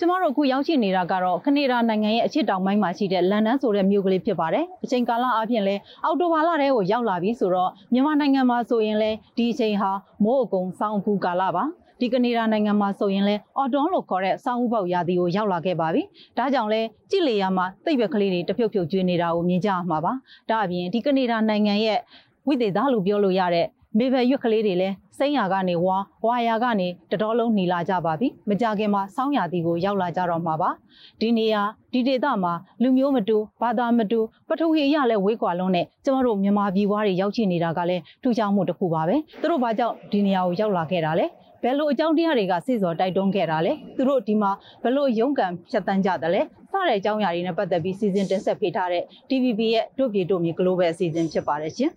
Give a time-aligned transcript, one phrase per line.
[0.00, 5.74] ကျမတို့အခုရောက်ရှိနေတာကတော့ကနေဒါနိုင်ငံရဲ့အချစ်တောင်ပိုင်းမှာရှိတဲ့လန်ဒန်ဆိုတဲ့မြို့ကလေးဖြစ်ပါတယ်။အချိန်ကာလအပြင်လဲ
[6.04, 9.90] အောက်တိုဘာလတည်းကိုရောက်လာပြီဆိုတော့မြန်မာနိုင်ငံမှာဆိုရင်လဲဒီအချိန်ဟာ
[10.24, 11.64] မိုးအကုံစောင်းကူကာလပါ။
[12.00, 16.02] ဒီကနေဒါနိုင်ငံမှာဆိုရင်လဲအော်တွန်လို့ခေါ်တဲ့စောင်းဥပေါက်ရာသီကိုရောက်လာခဲ့ပါပြီ။
[16.38, 16.80] ဒါကြောင့်လဲ
[17.10, 20.12] ကြည်လီယာမှာတိတ်ပဲကလေးတွေတဖြုတ်ဖြုတ်ကျွေးနေတာကိုမြင်ကြမှာပါ။
[20.50, 21.98] ဒါအပြင်ဒီကနေဒါနိုင်ငံရဲ့
[22.48, 23.66] ဝိသေသလို့ပြောလို့ရတဲ့
[23.96, 25.96] မေဘယ်ရွက်ကလေးတွေလည်းစိမ့်ရာကနေဝါ
[26.26, 30.70] ဝါယာကနေတတော်လုံးหนีလာကြပါပြီမကြခင်မှာစောင်းရာတီကိုရောက်လာကြတော့မှာပါ
[31.20, 31.62] ဒီနေရာ
[31.92, 41.26] ဒီဒေသမှာလူမျိုးမတူဘာသာမတူပထဝီအရလည်းဝေးကွာလုံးနဲ့ကျမတို့မြန်မာပြည်ွားတွေရောက်ရှိနေတာကလည်းထူးခြားမှုတစ်ခုပါပဲသူတို့ဘာကြောင့်ဒီနေရာကိုရောက်လာခဲ့တာလဲ
[41.62, 44.50] ဘယ်လိုအကြောင်းတရားတွေကစိစော်တိုက်တွန်းခဲ့တာလဲသူတို့ဒီမှာ
[44.82, 46.42] ဘယ်လိုရုန်းကန်ဖြတ်တန်းကြတယ်လဲ
[46.72, 51.92] စတဲ့အကြောင်းအရာတွေနဲ့ပတ်သက်ပြီးစီစဉ်တင်ဆက်ပေးထားတဲ့ TVB ရဲ့တို့ပြည်တို့မြေ Global အစီအစဉ်ဖြစ်ပါတယ်ရှင်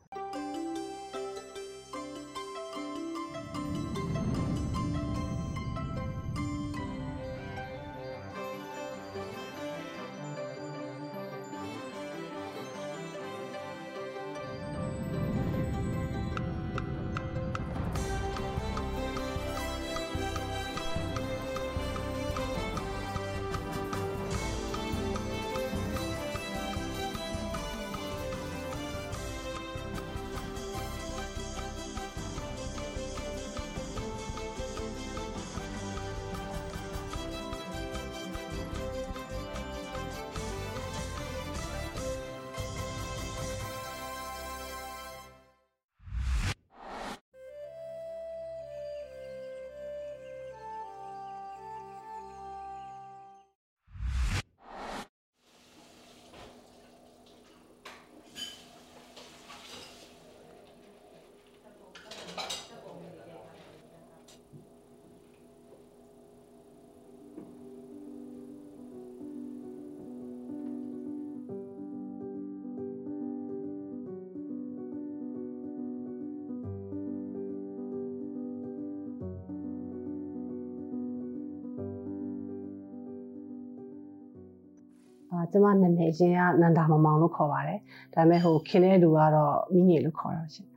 [85.54, 87.80] ကျမနာမည်ချင်းကနန္ဒာမမောင်လို့ခေါ်ပါတယ်
[88.14, 90.68] ဒါပေမဲ့ဟိုခင်တဲ့လူကတော့မိငယ်လို့ခေါ်တာရှင်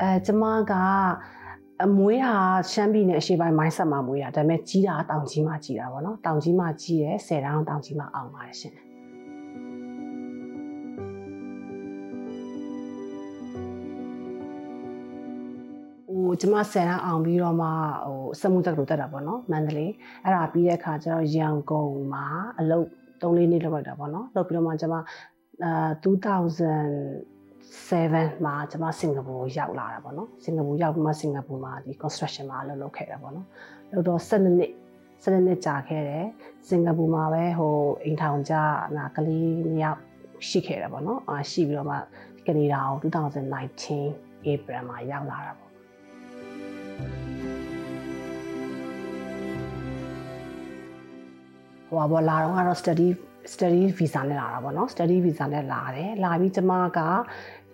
[0.00, 0.72] အဲကျမက
[1.84, 2.38] အမွေးဟာ
[2.72, 8.74] ရှမ်းပြည်နယ်အရှေ့ပိုင်းမိုင်းဆက်မှာမွေးတာဒါပေမဲ့ကြီးတာတောင်ကြီးမှာကြီးတာပေါ့နော်တောင်ကြီးမှာကြီးရယ်ဆယ်တောင်တောင်ကြီးမှာအောင်ပါတယ်ရှင်
[16.08, 17.68] ဟိုကျမဆယ်တန်းအောင်ပြီးတော့မှ
[18.06, 19.92] ဟိုစမှုတက်လို့တက်တာပေါ့နော်မန္တလေး
[20.24, 22.26] အဲ့ဒါပြီးတဲ့အခါကျတော့ရန်ကုန်မှာ
[22.58, 22.88] အလုပ်
[23.20, 24.96] 3လေးနှစ်လောက်လိုက်တာပေါ့နော်လုပ်ပြီးတော့မှကျွန်မ
[25.64, 33.46] အာ2007မှာကျွန်မစင်ကာပူရောက်လာတာပေါ့နော်စင်ကာပူရောက်ပြီးမှစင်ကာပူမှာဒီ construction မှာအလုပ်လုပ်ခဲ့တာပေါ့နော်
[33.92, 34.70] လုပ်တော့12နှစ်
[35.24, 36.26] 12နှစ်ကြာခဲ့တယ်
[36.68, 37.74] စင်ကာပူမှာပဲဟို
[38.04, 38.54] အိမ်ထောင်ကြ
[38.96, 40.00] နာကလေးနှစ်ယောက်
[40.48, 41.96] ရှိခဲ့တာပေါ့နော်အာရှိပြီးတော့မှ
[42.46, 43.10] ကနေဒါကို
[43.84, 45.63] 2019 April မှာရောက်လာတာပေါ့
[51.88, 53.08] ဟိုဘောလာတော့ကတော့ study
[53.52, 56.98] study visa နဲ့လာတာပေါ့နော် study visa နဲ့လာတယ်လာပြီးကျမက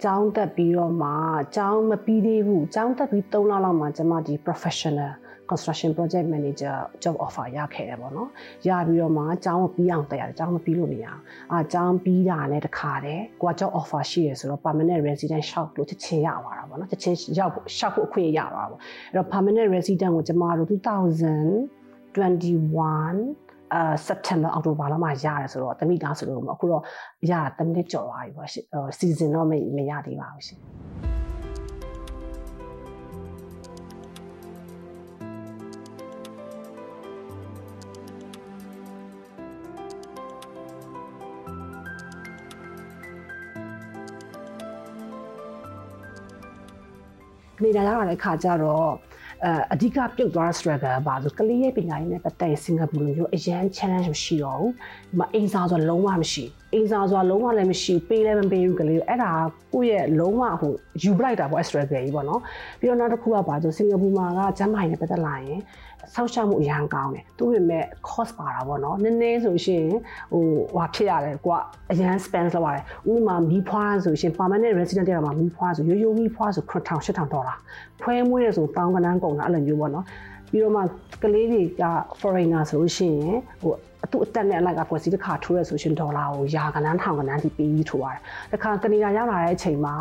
[0.03, 1.11] ကျောင်းတက်ပြီးတော့မှ
[1.57, 5.13] ကျောင်းမပြီးသေးဘူးကျောင်းတက်ပြီး3လလောက်မှကျမဒီ professional
[5.51, 8.31] construction project manager job offer ရခဲ့တယ်ပေါ့နော်
[8.69, 11.21] ရပြီးတော့မှကျောင်းကိုပြီးအောင်တက်ရတယ်ကျောင်းမပြီးလို့မရအောင်
[11.53, 26.83] အာကျောင်းပြီးတာနဲ့တခါတည်းကိုက job offer ရှိရဆိုတော့ permanent resident shop လို့ချက်ချင်းရသွားတာပေါ့နော်ချက်ချင်းရောက်ရှောက်ဖို့အခွင့်ရသွားတာပေါ့အဲ့တော့ permanent resident ကိုကျမတို့2021 အာ September October လောက်မှရတယ်ဆိုတော့တမိသားဆိုလို့အခုတော့
[27.31, 28.65] ရတာတမိကျော်သွားပြီပေါ့ရှင်။
[28.99, 30.61] season တော့မမရသေးပါဘူးရှင်။
[47.65, 49.10] နေတာရောက်လာတဲ့ခါကျတော့
[49.45, 56.45] အဲအဓိကပြုတ်သွားတဲ့ struggle ပါဆိုကလေးရဲ့ပညာရေးနဲ့ပတ်သက်ရင်စင်ကာပူလိုမျိုးအရန် challenge မရှိတော့ဘူးဒီမှာအိမ်စာဆိုတာလုံးဝမရှိ
[56.75, 59.33] အိမ်စာဆိုတာလုံးဝလည်းမရှိပေးလည်းမပေးဘူးကလေးအဲ့ဒါ
[59.75, 62.41] ကိုယ့်ရဲ့လုံးဝဟိုယူပလိုက်တာပေါ့ struggle ကြီးပေါ့နော်
[62.81, 65.61] ပြီးတော့နောက်တစ်ခုကပါဆိုစင်ကာပူမှာကကျန်းမာရေးနဲ့ပတ်သက်လာရင်
[66.15, 69.87] ဆောက်ရှောက်မှုအရန်ကောင်းတယ်သူ့ပေမဲ့ cost ပါတာပေါ့နော်နည်းနည်းဆိုရှင်
[70.33, 70.45] ဟို
[70.77, 71.59] ဟာဖြစ်ရတယ်ကွာ
[71.93, 77.55] အရန် spend လုပ်ရတယ်ဥပမာမီးဖွားဆိုရှင် permanent resident တဲ့မှာမီးဖွားဆိုရိုးရိုးမီးဖွားဆို9000 8000ဒေါ်လာ
[78.03, 80.05] ဖွဲမွေးရဆိုတောင်းကနန်းကုန်တာအဲ့လိုမျိုးပေါ့နော်
[80.51, 80.83] ပြီးတော့မှ
[81.23, 81.85] ကလေးတွေက
[82.21, 83.73] foreigner ဆိုလို့ရှိရင်ဟို
[84.05, 88.21] အတူအတက်နဲ့အလိုက်ကကွယ်စီတစ်ခါထိုးရဆိုရှင်ဒေါ်လာကိုရာကနန်းထောင်ကနန်းထိပေးပြီးထိုးရတယ်။
[88.53, 89.95] တခါကနေဒါရောက်လာတဲ့အချိန်မှာ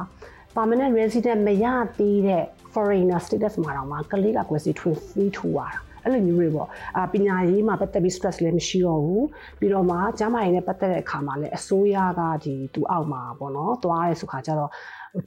[0.55, 1.65] permanent resident မရ
[1.99, 2.43] သေးတဲ့
[2.73, 6.67] foreigner status မှာတော့မှကလေးကကွယ်စီ twin free ထိုးရတာ အဲ့လိုမျိုးတွေပေါ့
[6.97, 9.25] အာပညာရေးမှာပတ်သက်ပြီး stress လည်းမရှိတော့ဘူး
[9.59, 14.71] ပြီးတော့မှကျန်းမာရေးနဲ့ပတ်သက်တဲ့အခါမှာလည်းအစိုးရကဒီသူအောက်မှာပေါ့နော်သွားရဲဆိုခါကျတော့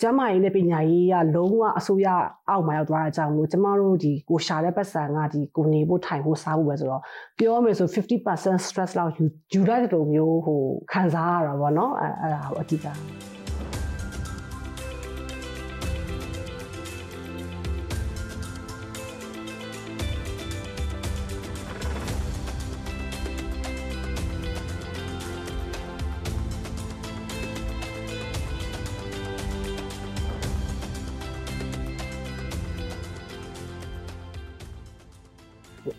[0.01, 2.09] ကျမရေးနဲ့ပညာရေးကလုံးဝအစိုးရ
[2.49, 7.03] အောက်မှာရောက်သွားတဲ့အကြောင်းလို့ကျမတို့ဒီကိုရှာတဲ့ပတ်စံကဒီကိုနေဖို့ထိုင်ဖို့စားဖို့ပဲဆိုတော့
[7.39, 10.61] ပြောမယ်ဆို50% stress လောက်ယူယူရတဲ့လိုမျိုးဟို
[10.93, 12.87] ခံစားရတာပေါ့နော်အဲအဲ့ဒါဟိုအဓိက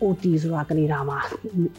[0.02, 1.18] OT ဆိုတာကနေဒါမှာ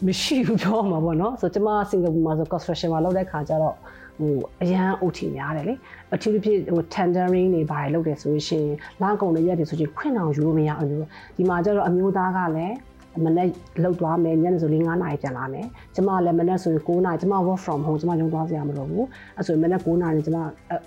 [0.06, 3.76] မရှိဘူးပြောမှာပေါ့နော်ဆိုတော့ကျမစင်ကာပူမှာဆို construction မှာလုပ်တဲ့ခါကျတော့
[4.18, 5.74] ဟိုအရန် OT များတယ်လေ
[6.14, 11.06] အထူးသဖြင့်ဟို tendering တွေဘာတွေလုပ်တယ်ဆိုလို့ရှိရင်လမ်းကုန်တွေရက်တွေဆိုရင်ခွင့်အောင်ယူလို့မရအောင်လို့
[11.36, 12.76] ဒီမှာကျတော့အမျိုးသားကလည်း
[13.24, 13.48] မနေ့
[13.82, 19.06] လောက်သွားမယ်ညနေဆို၄9နာရီပြန်လာမယ်ကျမလည်းမနေ့ဆိုရင်9နာရီကျမ work from home ကျမရုံသွားစရာမလိုဘူး
[19.38, 20.38] အဲဆိုရင်မနေ့9နာရီကျမ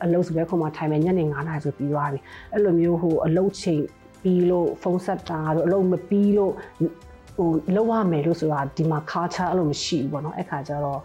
[0.03, 2.19] အလုပ်စပွဲခုံမှာထိုင်မယ်ညနေ9နာရီဆိုပြီးသွားပြီ
[2.53, 3.81] အဲ့လိုမျိုးဟိုအလုပ်ချိန်
[4.23, 6.53] ပြီးလို့ဖုန်းဆက်တာတို့အလုပ်မပြီးလို့
[7.39, 10.99] ဟိုလောက်ရမယ်လို့ဆိုတာဒီမှာ culture အဲ့လိုမရှိဘူးပေါ့နော်အဲ့ခါကျတော့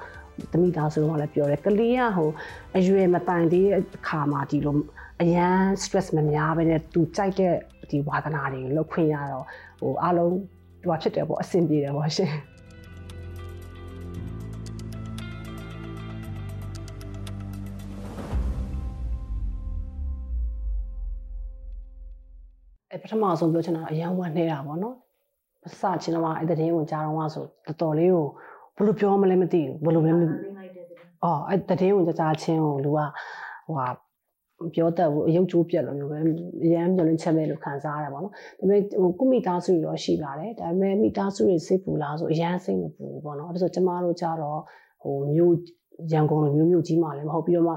[0.53, 2.29] တမိသားစုကလည်းပြောတယ်ကလေးကဟို
[2.77, 4.77] အရွယ်မတိုင်သေးတဲ့အခါမှာဒီလို
[5.23, 7.55] အရန် stress မများဘဲနဲ့သူကြိုက်တဲ့
[7.91, 9.45] ဒီဝါသနာတွေလောက်ခွင့်ရတော့
[9.81, 10.35] ဟိုအားလုံး
[10.83, 12.33] ဟိုဖြစ်တယ်ပေါ့အဆင်ပြေတယ်ပေါ့ရှင်
[22.93, 24.97] အဲပထမဆုံးပြောချင်တာအရန်ဝမ်းနေတာပေါ့နော်
[25.81, 28.27] စချင်တော့အဲ့တဲ့တင်းကိုကြားတော့ဆိုတော်တော်လေးကို
[28.77, 30.41] ဘယ်လိုပြောမလဲမသိဘူးဘယ်လိုလဲမသိဘူး
[31.25, 32.99] အော်အဲ့တဲ့တင်းကိုကြားကြားချင်းကိုလူက
[33.67, 33.89] ဟိုဟာ
[34.75, 36.19] ပြောတတ်ဘူးအယုတ်ကျိုးပြက်လို့မျိုးပဲ
[36.65, 44.61] အရန်မျောလင်းချက်မဲ့လို့ခံစားရတယ်ပေါ့နော်ဒါပေမဲ့ဟိုကုမိသားစုတွေတော့ရှိပါတယ်ဒါပေမဲ့မိသားစုတွေစိတ်ပူလားဆိုအရန်စိတ်မပူဘူးပေါ့နော်အဲ့ဒါဆိုကျမတို့ကြတော့
[45.03, 45.57] ဟိုမျိုး
[46.13, 47.75] ရန်ကုန်လိုမျိုးမျိုးကြီးမှလည်းမဟုတ်ပြီးတော့မှ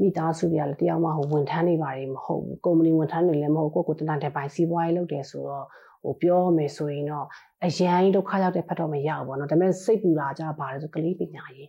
[0.00, 5.66] မိသားစုတွေကလည်းတရားမှဟိုဝန်ထမ်းတွေပါတွေမဟုတ်ဘူးကုမ္ပဏီဝန်ထမ်းတွေလည်းမဟုတ်ကိုကိုတန်တန်ပိုင်စီးပွားရေးလုပ်တယ်ဆိုတော့
[6.02, 7.26] ဟိုပြောမယ်ဆိုရင်တော့
[7.64, 11.68] အရန်ဒုက္ခရောက်တဲ့ဖက်တော့မရဘူးပေါ့နော်ဒါပေမဲ့စိတ်ပူလာကြပါလေဆိုကလေးပညာရေး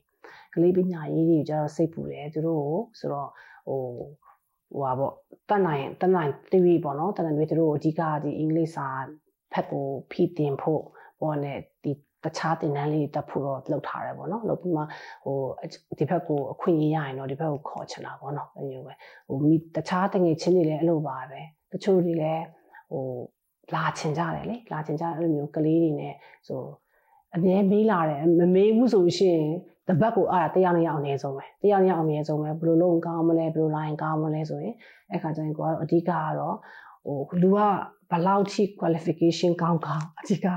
[0.54, 3.30] ကလေးပညာရေးကြီးကျတော့စိတ်ပူတယ်သူတို့ကိုဆိုတော့
[3.68, 3.82] ဟို
[4.72, 5.14] ဟိုပါပေါ့
[5.50, 8.88] တတ်နိုင်တတ်နိုင်တီးပေါ့နော်တတ်နိုင်ပြီးသူတို့အဓိကဒီအင်္ဂလိပ်စာ
[9.54, 10.84] ဖက်ကိုဖိတင်ဖို့
[11.22, 11.92] ပေါ့နဲ့ဒီ
[12.24, 14.84] တခြားတင်တန်းလေးတက်ဖို့တော့လုပ်ထားတယ်ပေါ့နော်လုပ်ပြီးမှ
[15.26, 15.38] ဟို
[16.00, 18.94] ဒီဘက်ကိုအခွင့်အရေးရရင်တော့ဒီဘက်ကိုခေါ်ချင်တာပေါ့နော်အဲ့လိုပဲ
[19.28, 21.42] ဟိုမိတခြားတငယ်ချင်းတွေလည်းအဲ့လိုပါပဲ
[21.72, 22.46] တချို့တွေလည်း
[22.92, 23.06] ဟို
[23.76, 26.14] လာချင်ကြတယ်လေလာချင်ကြအဲ့လိုမျိုးကလေးတွေနဲ့
[26.48, 26.62] ဆို
[27.36, 29.42] အမြဲမေးလာတယ်မမေးဘူးဆိုရှင်
[29.88, 34.76] တပတ်ကိုအားတရားနဲ့ရအောင်အနည်းဆုံးပဲတရားနဲ့ရအောင်အနည်းဆုံးပဲဘယ်လိုလုပ်ကောင်းမလဲဘယ်လိုလာရင်ကောင်းမလဲဆိုရင်
[35.12, 36.56] အဲ့ခါကျရင်ကိုကတော့အဓိကကတော့
[37.06, 37.60] ဟိုလူက
[38.12, 40.48] ဘလောက်ထိ qualification ကောင်းကောင်းအဓိက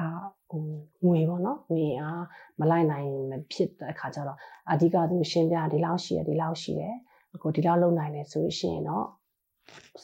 [0.50, 0.62] ဟို
[1.06, 2.24] ငွေပေါ့နော်ငွေအား
[2.60, 4.38] မလိုက်နိုင်မဖြစ်တဲ့အခါကျတော့
[4.72, 6.94] အဓိကသူရှင်းပြဒီလောက်ရှိတယ်ဒီလောက်ရှိတယ်
[7.34, 9.06] အခုဒီလောက်လုပ်နိုင်တယ်ဆိုရှင်တော့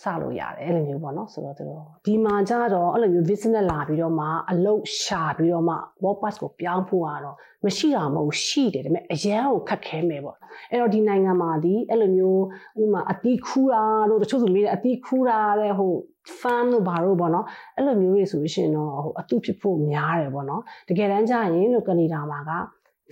[0.02, 5.74] စလို့ရတယ်အဲ့လိုမျိုးပေါ့နော်ဆိုတော့သူတို့ဒီမှာကြတော့အဲ့လိုမျိုး business လာပြီးတော့မှအလုပ်ရှာပြီးတော့မှ
[6.04, 10.36] work pass ကိုပြောင်းဖို့ကတော့မရှိတာမဟုတ်ရှိတယ်ဒါပေမဲ့အရန်ကိုခက်ခဲမယ်ပေါ့
[10.70, 12.42] အဲ့တော့ဒီနိုင်ငံမှာဒီအဲ့လိုမျိုး
[12.82, 15.92] ဥမာအတီးခူးတာတို့တချို့ဆိုမေးတယ်အတီးခူးတာတဲ့ဟို
[16.40, 17.46] fan တို့ဘာတို့ပေါ့နော်
[17.76, 22.50] အဲ့လိုမျိုးတွေဆိုရှင်တော့ဟိုအတုဖြစ်ဖို့များတယ်ပေါ့နော်တကယ်တမ်းကျရင်လို့ကနေဒါမှာက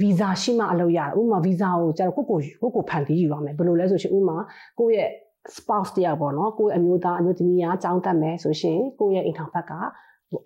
[0.00, 4.36] ဗီဇာရှိမှအလုပ်ရတယ်ဥပမာဗီဇာကိုကျတော့ကိုကိုကိုကိုဖန်တီးယူရမယ်ဘယ်လိုလဲဆိုရှင်ဥပမာ
[4.78, 5.08] ကိုရဲ့
[5.58, 9.72] spouse တယောက်ပေါ့နော်ကိုယ့်အမျိုးသားအမျိုးသမီးကကြောင်းတက်မယ်ဆိုရှင်ကိုယ့်ရဲ့အိမ်ထောင်ဘက်က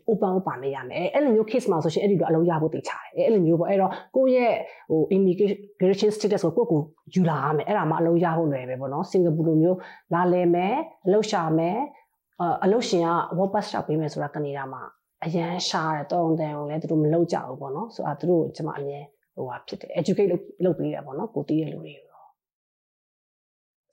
[0.09, 4.55] open ပါနေရမယ်အဲ့လိုမျိုး case မှာဆိုရှင်အဲ့ဒီတော့အလုပ်ရဖို့တည်ချတယ်အဲ့လိုမျိုးပေါ့အဲ့တော့ကိုယ့်ရဲ့
[4.91, 6.81] ဟို immigration status ကိုကိုယ့်ကို
[7.15, 9.79] ယူလာရမယ်အဲ့ဒါမှအလုပ်ရဖို့လွယ်ပဲပေါ့နော်စင်ကာပူလိုမျိုး
[10.15, 10.75] လာလည်မယ်
[11.07, 11.79] အလုပ်ရှာမယ်
[12.65, 14.83] အလုပ်ရှင်က work pass ရှောက်ပေးမယ်ဆိုတာကနေဒါမှာ
[15.25, 18.99] အရန်ရှားတယ်တောင်းတန်ကိုလည်းသူတို့မလုပ်ကြဘူးပေါ့နော်ဆိုတော့သူတို့ကျွန်မအမြဲ
[19.35, 22.10] ဟိုဟာဖြစ်တယ် educate လုပ်လုပ်ပေးတယ်ပေါ့နော်ကိုတည်ရလူတွေကို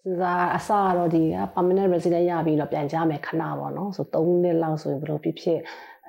[0.08, 5.60] စဉ်းစားအစကတော့ဒီက permanent resident ရပြီးတော့ပြန်ကြမယ်ခဏပေါ့နော်ဆို3နှစ်လောက်ဆိုရင်ဘယ်လိုဖြစ်ဖြစ်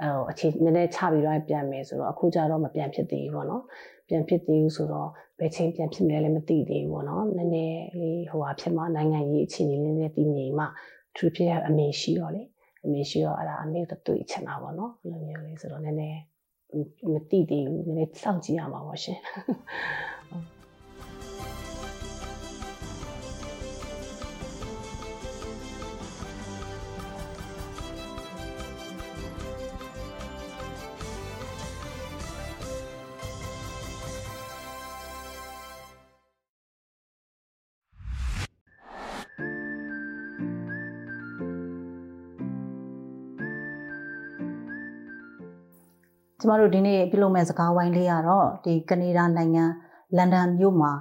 [0.00, 3.62] ဟိုအခြေနည်းနည်းချပြီးတော့ပြန်မယ်ဆိုတော့အခုကျတော့မပြန်ဖြစ်သေးဘူးပေါ့နော်
[4.09, 10.64] ပြန်ဖြစ်သေးဘူးဆိုတော့ဘယ်ချိန်ပြန်ဖြစ်မလဲလည်းမသိသေးဘူးပေါ့နော်နည်းနည်းလေးဟိုဟာဖြစ်မှနိုင်ငံရေးအခြေအနေနည်းနည်းတည်ငြိမ်မှ
[11.17, 12.43] သူဖြစ်အမေရှိတော့လေ
[12.85, 16.19] အမေရှိတော့အဲ့ဒါအမေတို့တွေ့ချင်တာပေါ့နော်အဲ့လိုမျိုးလေးဆိုတော့နည်းနည်း
[17.12, 19.19] မသိသေးဘူးနည်းနည်းစောင့်ကြည့်ရမှာပေါ့ရှင်
[46.40, 49.64] ကျမတို့ဒီနေ့ပြုလုပ်မဲ့စကားဝိုင်းလေးကတော့ဒီကနေဒါနိုင်ငံ
[50.16, 50.92] လန်ဒန်မြို့မှာ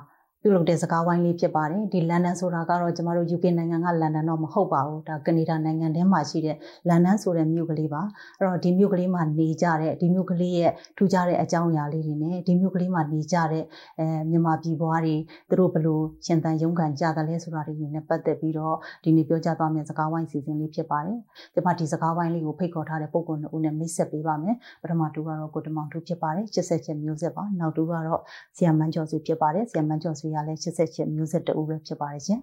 [0.41, 6.55] ပြုလုပ်တဲ့စကားဝိုင်းလေးဖြစ်ပါတယ်ဒီလန်ဒန်ဆိုတာကတော့ကျမတို့ UK နိုင်ငံကလန်ဒန်တော့မဟုတ်ပါဘူးဒါကနေဒါနိုင်ငံထဲမှာရှိတဲ့
[6.89, 8.01] လန်ဒန်ဆိုတဲ့မြို့ကလေးပါ
[8.39, 13.63] အဲ့တော့ဒီမြို့ကလေးမှာနေကြတဲ့ဒီမြို့ကလေးရဲ့ထူးခြားတဲ့အကြောင်းအရာလေးတွေနဲ့ဒီမြို့ကလေးမှာနေကြတဲ့
[13.99, 15.15] အဲမြန်မာပြည်ပွားတွေ
[15.49, 21.17] သူတို့ဘလို့ရှင်သန်ရုန်းကန်ကြတယ်လဲဆိုတာတွေနဲ့ပတ်သက်ပြီးတော့ဒီနေ့ပြောကြားသွားမယ့်စကားဝိုင်းစီစဉ်လေးဖြစ်ပါတယ်
[21.53, 28.21] ဒီမှာဒီစကားဝိုင်းလေးကိုဖိတ်ခေါ်ထားတဲ့ပုံကွန်တို့နဲ့မိတ်ဆက်ပေးပါမယ်ပထမတူကတော့ကိုတမောင်တူဖြစ်ပါတယ်80ချက်မျိုးဆက်ပါနောက်တူကတော့
[28.57, 32.41] ဆီယမန်ကျော်စုဖြစ်ပါတယ်ဆီယမန်ကျော်စုကလည်း80ချက်မျိုးဆက်တူပဲဖြစ်ပါတယ်ရှင်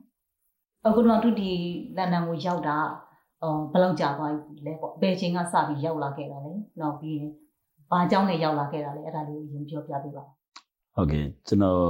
[0.87, 1.51] အခုတော့တူဒီ
[1.97, 2.77] လန်ဒန်ကိုရောက်တာ
[3.43, 7.19] အော်ဘယ်လောက်ကြာသွားပြီလဲပေါ့ဘယ်ချိန်ကစပြီးရောက်လာခဲ့တာလဲနောက်ပြီး
[7.91, 10.25] ဘာအကြောင်းနဲ့ရောက်လာခဲ့တာလဲအဲ့ဒါလေးကိုရင်ပြောပြပေးပါ
[10.95, 11.81] ဟုတ်ကဲ့ကျွန်တော်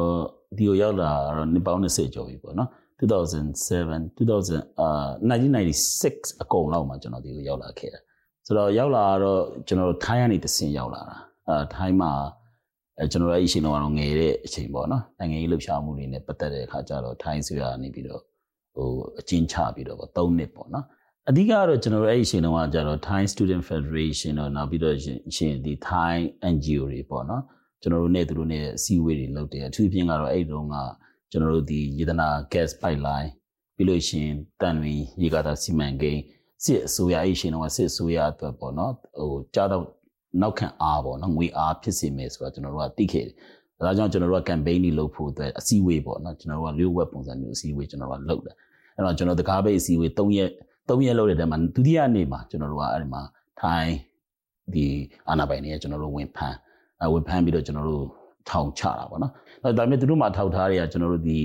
[0.57, 2.71] ဒီကိုရောက်လာတော့နှစ်ပေါင်း20ကျော်ပြီပေါ့နော်
[3.01, 4.89] 2007 2000အာ
[5.31, 8.01] 1996အကုန်လောက်မှာကျွန်တော်ဒီကိုရောက်လာခဲ့တာ
[8.47, 11.17] ဆိုတော့ရောက်လာတော့ကျွန်တော်ထိုင်းကနေတဆင်ရောက်လာတာ
[11.49, 12.13] အာထိုင်းမှာ
[12.99, 18.23] အဲကျွန်တော်အဲ့ဒီအချိန်တော့ငယ်တဲ့အချိန်ပေါ့နော်နိုင်ငံရေးလှုပ်ရှားမှုတွေနဲ့ပတ်သက်တဲ့အခါကျတော့ထိုင်းဆွေရနေပြီးတော့
[18.75, 20.87] ဟိုအချင်းချပြီးတော့ပေါ့3နှစ်ပေါ့နော်
[21.29, 24.97] အဓိကကတော့ကျွန်တော်တို့အဲ့ဒီအချိန်တုန်းကကျတော့ Thai Student Federation တော့နောက်ပြီးတော့
[25.37, 26.17] ရှင်ဒီ Thai
[26.53, 27.43] NGO တွေပေါ့နော်
[27.83, 30.77] ကျွန်တော်တို့နဲ့သူတို့နဲ့အစည်းအဝေးတွေလုပ်တယ်အထူးဖြင့်ကတော့အဲ့ဒီတုန်းက
[31.31, 33.31] ကျွန်တော်တို့ဒီယေဒနာ gas pipeline
[33.77, 36.23] ပြီးလို့ရှိရင်တန်ဝင်ရေကာတာစီမံကိန်း
[36.65, 39.85] စစ်အစိုးရအဲ့ဒီအချိန်တုန်းကစစ်အစိုးရအတွက်ပေါ့နော်ဟိုကြားတော့
[40.43, 43.35] နောက်ခံအားပေါ့နော်ငွေအားဖြစ်စေမယ်ဆိုတာကျွန်တော်တို့ကသိခဲ့တယ်
[43.87, 48.57] ဒါကြောင့်ကျွန်တော်တို့က campaign တွေလုပ်ဖို့အတွက်အစည်းအဝေးပေါ့နော်ကျွန်တော်တို့ကလျှို့ဝက်ပုံစံမျိုးအစည်းအဝေးကျွန်တော်တို့ကလုပ်တယ်
[48.97, 50.51] အဲ့တော့ကျွန်တော်တကားပိတ်အစည်းအဝေး3ရက်
[50.89, 53.23] 3ရက်လုပ်တဲ့တဲမှာဒုတိယနေ့မှာကျွန်တော်တို့ကအဲ့ဒီမှာ
[53.61, 53.95] ထိုင်း
[54.75, 54.87] ဒီ
[55.29, 56.57] အာနာပိုင်တွေကကျွန်တော်တို့ဝင်ဖမ်း
[57.03, 58.05] အဝင်ဖမ်းပြီးတော့ကျွန်တော်တို့
[58.51, 59.33] ထောင်ချတာပေါ့နော်
[59.79, 61.39] ဒါပေမဲ့သူတို့မှာထောက်ထားတွေကကျွန်တော်တို့ဒီ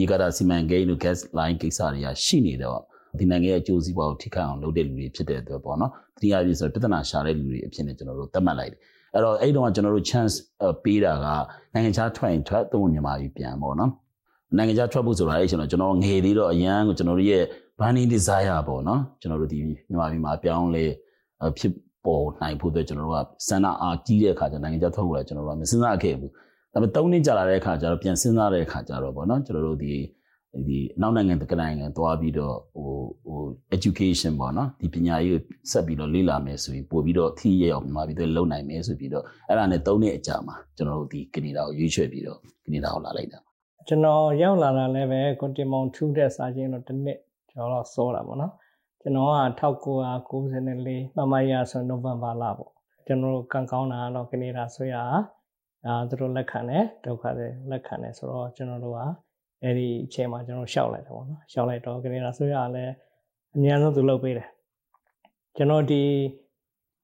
[0.00, 2.80] ရေကာတာစီမံကိန်းတို့ gas line ကိစ္စတွေကရှိနေတော့
[3.18, 8.80] ဒီနိုင်ငံရဲ့အကျိုးစီးပွားကိုထိခိုက်အောင်လုပ်တဲ့လူတွေဖြစ်တဲ့အတွက်ပေါ့နော်တတိယပြည့်ဆိုပြဿနာရှာတဲ့လူတွေအဖြစ်နဲ့ကျွန်တော်တို့သတ်မှတ်လိုက်တယ်
[9.14, 10.34] အဲ့တော့အဲ့တုန်းကကျွန်တော်တို့ chance
[10.84, 11.26] ပေးတာက
[11.72, 13.90] နိုင်ငံခြားထွက်ရင်ထွက်သုံးမြန်မာပြည်ပြန်ပေါ့နော်
[14.56, 17.44] နိုင်ငံခြားထွက်ဖို့ဆိုတာအဲ့ကျွန်တော်ကျွန်တော်ငယ်သေးတော့အရန်ကိုကျွန်တော်တို့ရဲ့
[17.78, 20.84] burning desire ပေါ့နော်ကျွန်တော်တို့ဒီမြန်မာပြည်မှာပြောင်းလဲ
[21.58, 21.72] ဖြစ်
[22.04, 23.18] ပေါ်နိုင်ဖို့အတွက်ကျွန်တော်တို့က
[23.48, 26.30] စန္ဒအားကြီးတဲ့အခါကျနိုင်ငံခြားထွက်ဖို့လည်းကျွန်တော်တို့ကမစဉ်းစားခဲ့ဘူး
[26.72, 29.94] ဒါပေမဲ့၃နှစ်ကြာလာတဲ့အခါကျတော့ပြန်စဉ်းစားတဲ့အခါကျတော့ပေါ့နော်ကျွန်တော်တို့ဒီ
[30.68, 32.90] ဒီနောက်နိုင်ငံတက္ကသိုလ်နိုင်ငံသွားပြီးတော့ဟို
[33.26, 33.40] ဟို
[33.76, 43.38] education ပေါ့နော်ဒီပညာရေးဆက်ပြီးတော့လေ့လာမယ်ဆိုရင်ပို့ပြီးတော့အထီးရအောင်မြန်မာပြည်တွေလုံနိုင်မယ်ဆိုပြီးတော့အဲ့ဒါနဲ့၃နှစ်အကြာမှာကျွန်တော်တို့ဒီကနေဒါကိုရွေးချယ်ပြီးတော့ကနေဒါကိုလာလိုက်တာ
[43.88, 47.18] ကျွန်တော်ရောက်လာတာလည်းပဲကွန်တင်မောင်ထူးတဲ့စာချင်းတော့တစ်နှစ်
[47.50, 48.52] ကျွန်တော်တော့စောတာပေါ့နော်
[49.00, 52.70] ကျွန်တော်က1994မှမရဆိုနိုဝင်ဘာလပေါ့
[53.06, 54.94] ကျွန်တော်တို့ကန်ကောင်းတာတော့ကနေဒါဆိုရ
[55.86, 59.00] အာသူတို့လက်ခံတယ်ဒုက္ခတွေလက်ခံတယ်ဆိုတော့ကျွန်တော်တို့က
[59.62, 62.92] အဲ့ဒီအချိန်မှာကျွန်တော်ရှောက်လိုက်တာပေါ့နော်ရှောက်လိုက်တော့ကနေဒါဆိုရလည်း
[63.56, 64.48] အများဆုံးသူလုပ်ပေးတယ်
[65.56, 66.02] ကျွန်တော်ဒီ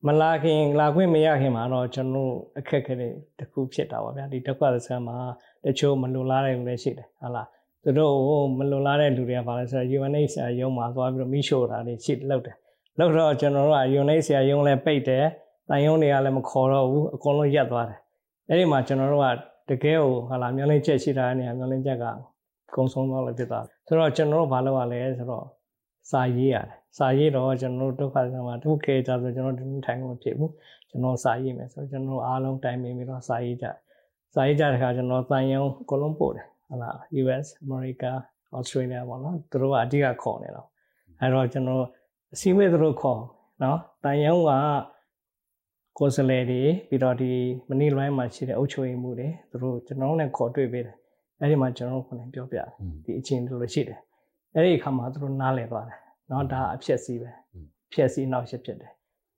[0.06, 5.16] မလာခင်လာခွင့်မရခင်မှာတော့ကျွန်တော်အခက်အခဲတွေတခုဖြစ်တာပါဗျာဒီဒုက္ခသစမ်းမှာ
[5.64, 7.48] တချို့မလိုလားတဲ့လူတွေရှိတယ်ဟုတ်လား
[7.82, 8.14] သူတို့
[8.58, 12.56] မလိုလားတဲ့လူတွေကဘာလဲဆိုတော့ UNHCR ရုံးမှာသွားပြီးတော့မိရှို့တာတွေရှိလောက်တယ်
[12.98, 15.24] လောက်တော့ကျွန်တော်တို့က UNHCR ရုံးလည်းပိတ်တယ်
[15.68, 17.98] တန်ရုံးတွေကလည်းမခေါ်တော့ဘူးအကုန်လုံးရပ်သွားတယ်
[18.48, 19.26] အဲ့ဒီမှာကျွန်တော်တို့က
[19.68, 22.04] တကယ်ကိုဟာလာမျောလင်းချက်ရှိတာနေရာမျောလင်းချက်က
[22.76, 25.46] ကုံဆုံးသွားလို့ဖြစ်သွားတယ်ဆိုတော့ကျွန်တော်တို့ဘာလုပ်ရလဲဆိုတော့
[26.10, 26.66] စာရေးရတယ်
[26.98, 30.52] စာရေးတော့ကျွန်တော်တို့ဒုက္ခဆံမှာဒုက္ခေကြဆိုကျွန်တော်တို့ထိုင်လို့ဖြစ်ဘူး
[30.90, 33.66] ကျွန်တော်စာရေးမယ်ဆိုတော့ကျွန်တော်အားလုံးတိုင်ပင်ပြီးတော့စာရေးကြ
[34.34, 38.12] စာရေးကြတဲ့ခါကျွန်တော်တန်ရုံအကုန်လုံးပို့တယ်ဟုတ်လား US America
[38.58, 40.66] Australia ပေါ့နော်သူတို့ကအဓိကခေါ်နေတော့
[41.20, 41.84] အဲတော့ကျွန်တော်
[42.34, 43.20] အစည်းအဝေးသူတို့ခေါ်
[43.62, 44.52] နော်တန်ရုံက
[45.98, 47.30] ကိုယ်စလဲတွေပြီးတော့ဒီ
[47.68, 50.96] မနီလွိုင်းမှာရှိတဲ့အုပ်ချုပ်ရေးမှုတွေသူတို့ကျွန်တော်နဲ့ခေါ်တွေ့ပေးတယ်
[51.40, 52.68] အဲ့ဒီမှာကျွန်တော်ခုနပြောပြတယ်
[53.04, 53.98] ဒီအချင်းတို့လိုရှိတယ်
[54.54, 55.98] အဲ့ဒီအခါမှာသူတို့နားလည်သွားတယ်
[56.30, 57.30] နော်ဒါအဖြစ်စီပဲ
[57.92, 58.92] ဖြစ်စီနောက်ရှစ်ဖြစ်တယ်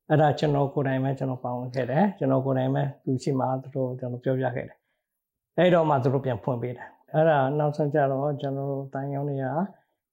[0.08, 4.76] အဲ့ဒါကျွန်တော်ကိုယ်တိုင်ပဲကျွန်တော်ပါဝင်ခဲ့တယ်ကျွန်တော်ကိုယ်တိုင်ပဲသူရှိမှသူတို့ကျွန်တော်ပြောပြခဲ့တယ်
[5.58, 9.46] အဲ့တော့မှသူတို့ပြန်ဖွင့်ပေးတယ်အဲ့ဒါနောက်ဆုံးကြတော့ကျွန်တော်တို့တိုင်းရောင်းတွေက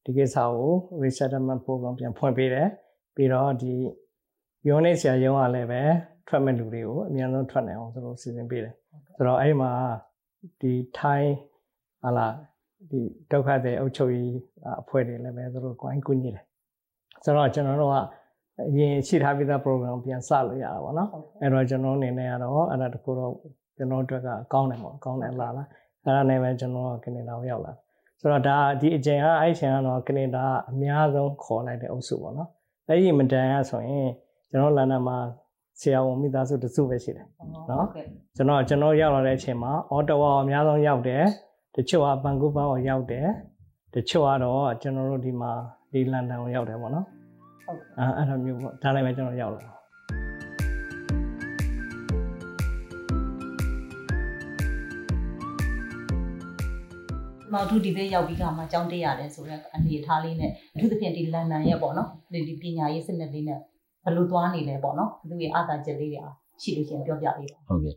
[0.04, 0.72] ဒီကိစ္စကို
[1.04, 2.68] resettlement program ပြန်ဖွင့်ပေးတယ်
[3.16, 3.74] ပြီးတော့ဒီ
[4.74, 5.82] unit ဆရာရုံးကလည်းပဲ
[6.28, 8.74] ထွက်မဲ့လူတွေကိုအများဆုံးထွက်နိုင်အောင်သူတို့စီစဉ်ပေးတယ်
[9.16, 9.72] ဆိုတော့အဲ့မှာ
[10.62, 11.34] ဒီထိုင်း
[12.04, 12.28] ဟာလာ
[12.92, 13.02] ဒီ
[13.32, 14.34] ဒုက္ခတွေအုပ်ချုပ်ရေး
[14.82, 16.44] အဖွဲ့တွေလည်းပဲသူတို့ကိုင်းကူညီတယ်
[17.24, 17.98] ဆိုတော့ကျွန်တော်တို့က
[18.70, 21.10] အရင်ရှိထားပြီးသား program ပြန်စလို့ရတာပေါ့နော်
[21.42, 23.34] အဲ့တော့ကျွန်တော်အနေနဲ့ကတော့အဲ့ဒါတခုတော့
[23.78, 25.68] ကျွန်တော်တို့ကအကောင်းတယ်ပေါ့အကောင်းတယ်လာလား
[26.04, 27.74] အဲ့ဒါနဲ့ပဲကျွန်တော်ကနေဒါကိုရောက်လာ
[28.20, 32.50] ဆိုတော့ဒါဒီအချိန်ကအဲ့ချိန်ကတော့ကနေဒါအများဆုံးခေါ်လိုက်တဲ့အုပ်စုပေါ့နော်
[32.88, 34.10] အဲ့ဒီမတန်ရဆိုရင်
[34.50, 35.18] ကျွန်တော်လန်ဒန်မှာ
[35.80, 37.28] ဆရာဝန်မိသားစုတစုပဲရှိတယ်
[37.70, 37.88] နော်
[38.36, 41.24] ကျွန်တော်ကျွန်တော်ရောက်လာတဲ့အချိန်မှာအော်တဝါအများဆုံးရောက်တယ်
[41.76, 43.28] တချို့ကဘန်ကူးဘာကိုရောက်တယ်
[43.96, 45.52] တချို့ကတော့ကျွန်တော်တို့ဒီမှာ
[45.94, 47.06] ဒီလန်ဒန်ကိုရောက်တယ်ပေါ့နော်
[47.66, 49.64] ဟုတ်အဲအဲ့လိုမျိုးပေါ့ဒါလည်းပဲကျွန်တော်ရောက်လာ
[57.54, 62.10] မောင်သူဒီဘက်ရောက်ပြီးခါမှာကြောင်းတက်ရတယ်ဆိုတော့အနေအထားလေးနဲ့အထူးသဖြင့်ဒီလန်ဒန်ရဲ့ပေါ့နော်
[62.48, 63.60] ဒီပညာရေးစနစ်လေးနဲ့
[64.04, 67.96] ဘယ်လိုသွားနေလဲပေါ့နော်သူ့ရဲ့အားသာချက်လေးတွေအားရှိလို့ရှင်ပြောပြပေးပါဟုတ်ကဲ့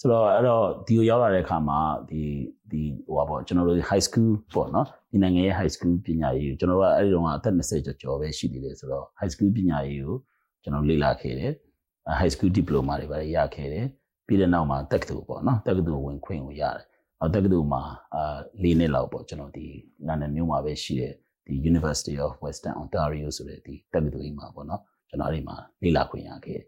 [0.00, 1.78] ဆိုတော့အဲ့တော့ဒီကိုရောက်လာတဲ့အခါမှာ
[2.10, 2.22] ဒီ
[2.70, 10.16] ဒီဟိုပါပေါ့ကျွန်တော်တို့ high school ပေါ့နော်ဒီနိုင်ငံရဲ့ high school ပညာရေးကိုကျွန်တော်တို့ကအဲ့ဒီတော့အသက်20ကျော်ကျော်ပဲရှိသေးတယ်ဆိုတော့ high school ပညာရေးကို
[10.62, 11.52] ကျွန်တော်လေ့လာခဲ့တယ်
[12.20, 13.86] high school diploma တွေပါရခဲ့တယ်
[14.26, 16.84] ပြီးတဲ့နောက်မှာတက္ကသိုလ်ပေါ့နော်တက္ကသိုလ်ဝင်ခွင့်ကိုရတယ်
[17.34, 17.82] တက္ကသိုလ်မှာ
[18.14, 19.66] အာ၄နှစ်လောက်ပေါ့ကျွန်တော်ဒီ
[20.06, 21.12] လန်ဒန်မြို့မှာပဲရှိတဲ့
[21.46, 26.64] ဒီ University of Western Ontario ဆိုတဲ့ဒီတက္ကသိုလ်ကြီးမှာပေါ့နော်ကျွန်တော်အဲ့ဒီမှာလေ့လာခွင့်ရခဲ့တယ်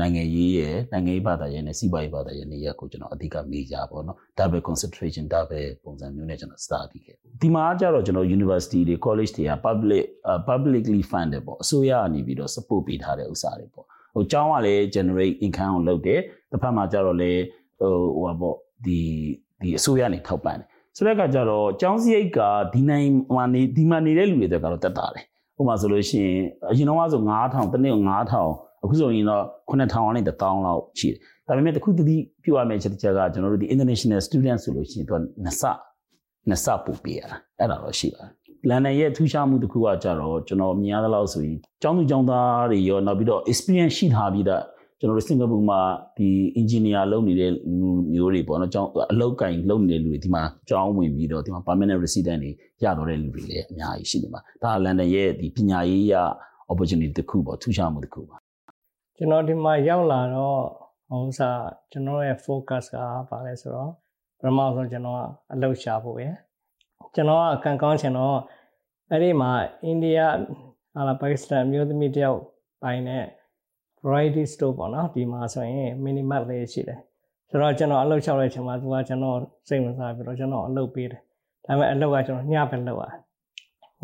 [0.00, 11.42] နိုင်ငံရေးရဲ့နိုင်ငံရေးဘာသာရေးနဲ့စီးပွားရေးဘာသာရေးနေရာကိုကျွန်တော်အဓိကမေးကြပေါ့နော် double concentration double ပုံစံမျိုးနဲ့ကျွန်တော် study ခဲ့ဒီမှာကျတော့ကျွန်တော် university တွေ college တွေက public uh, publicly funded
[11.46, 17.32] ပေါ့အစိုးရအနေပြီးတော့ support ပေးထားတဲ့ဥစ္စာတွေပေါ့ဟိုကျောင်းကလည်း generate income ကိုလုပ်တယ်တစ်ဖက်မှာကျတော့လေ
[17.80, 18.98] ဟိုဟိုပါပေါ့ဒီ
[19.62, 22.40] ဒီအစိုးရနေထောက်ပံ့တယ်ဆိုတဲ့အခါကျတော့ကျောင်းစရိတ်က
[22.74, 25.24] ဒီနိုင်မှာနေဒီမှာနေတဲ့လူတွေကတော့တက်တာတယ်
[25.58, 26.40] ဥပမာဆိုလို့ရှိရင်
[26.70, 35.62] အရင်တော့ဆို9000တနေ့9000 အခုဆိုရင်တော့9000နဲ့1000လောက်ရှိတယ်ဒါပေမဲ့တခုတည်းပြောရမယ့်ချက်တစ်ချက်ကကျွန်တော်တို့ဒီ international student ဆိုလို့ရှိရင်သူကနှစ်ဆ
[36.48, 38.32] နှစ်ဆပို့ပေးရတာအဲ့ဒါတော့ရှိပါတယ်
[38.68, 44.62] လန်ဒန်ရဲ့ထူးခြားမှုတစ်ခုကကြတော့ကျွန်တော်မြင်ရသလောက်ဆိုရင်ကျောင်းသူကျောင်းသားတွေရောနောက်ပြီးတော့ experience ရှိထားပြီးသား
[45.00, 45.80] ကျွန်တော်တို့စင်ကာပူမှာ
[46.18, 46.28] ဒီ
[46.60, 52.50] engineer လုပ်နေတဲ့လူမျိုးတွေပေါ့နော်ကျောင်းအလုပ်ကင်လုပ်နေတဲ့လူတွေဒီမှာကျောင်းဝင်ပြီးတော့ဒီမှာ permanent resident တွေ
[52.84, 56.14] ရတော့တဲ့လူတွေလည်းအများကြီးရှိနေမှာဒါလန်ဒန်ရဲ့ဒီပညာရေးရ
[56.72, 58.36] opportunity တစ်ခုပေါ့ထူးခြားမှုတစ်ခုပါ
[59.20, 60.62] ကျွန်တော်ဒီမှာရောက်လာတော့
[61.10, 62.96] ဟိုစားကျွန်တော်ရဲ့ focus က
[63.28, 63.90] ပါလဲဆိုတော့
[64.38, 65.22] ပထမဆုံးကျွန်တော်က
[65.52, 66.34] အလုပ်ရှာဖို့ရယ်
[67.14, 68.36] ကျွန်တော်ကကန်ကောင်းချင်တော့
[69.10, 69.50] အဲ့ဒီမှာ
[69.84, 70.20] အိန္ဒိယ
[70.94, 72.40] ဟာလာပါကစ္စတန်မျိုးသမီးတယောက်
[72.82, 73.24] ပိုင်းနဲ့
[74.06, 77.00] variety store ပေါ့နော်ဒီမှာဆိုရင် minimal လေးရှိတယ်
[77.50, 81.20] ဆိုတော့ကျွန်တော်အလုပ်လျှောက်တဲ့အချိန်မှာသူကကျွန်တော်စိတ်ဝင်စားပြီးတော့ကျွန်တော်အလုပ်ပေးတယ်
[81.66, 83.16] ဒါပေမဲ့အလုပ်ကကျွန်တော်ညပဲလုပ်ရတယ်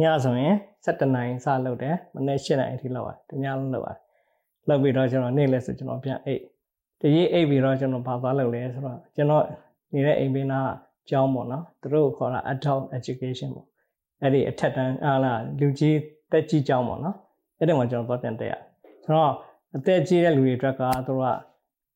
[0.01, 4.04] ညဆိုရင်7နိုင်စလုပ်တယ်မနေ့7နိုင်အထိလုပ်ရတယ်ညလုံးလုပ်ရတယ်
[4.69, 6.43] လုပ်ပြီးတော့ကျွန်တော်နေ့လဲဆိုကျွန်တော်ပြန်အိတ်
[7.01, 9.45] တကြီးအိတ်ပြီးတော့ကျွန်တော်ဘာသွားလုပ်လဲဆိုတော့ကျွန်တော်
[9.93, 10.71] နေတဲ့အိမ်ဘေးနား
[11.11, 13.67] ကျောင်းပေါ့နော်သူတို့ခေါ်တာ adult education ပေါ့
[14.23, 15.99] အဲ့ဒီအထက်တန်းအားလားလူကြီး
[16.33, 17.17] တက်ကြီးကျောင်းပေါ့နော်
[17.59, 18.61] အဲ့ဒီမှာကျွန်တော်သွားပြန်တက်ရတယ်
[19.05, 19.33] ဆိုတော့
[19.77, 21.39] အသက်ကြီးတဲ့လူတွေအတွက်ကသူတို့က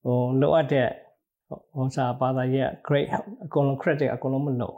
[0.05, 0.89] ဟိုလိုအပ်တဲ့
[1.75, 3.09] ဟိုစာဘာသာရေး grade
[3.45, 4.77] အကုန်လုံး credit အကုန်လုံးမလို့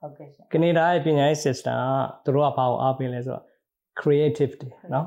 [0.00, 3.44] ဟုတ်ကဲ့ရှင်ကနေဒါရဲ့ပညာရေး system ကသူတို့ကဘာကိုအားပေးလဲဆိုတော့
[4.00, 5.06] creative တွေနော်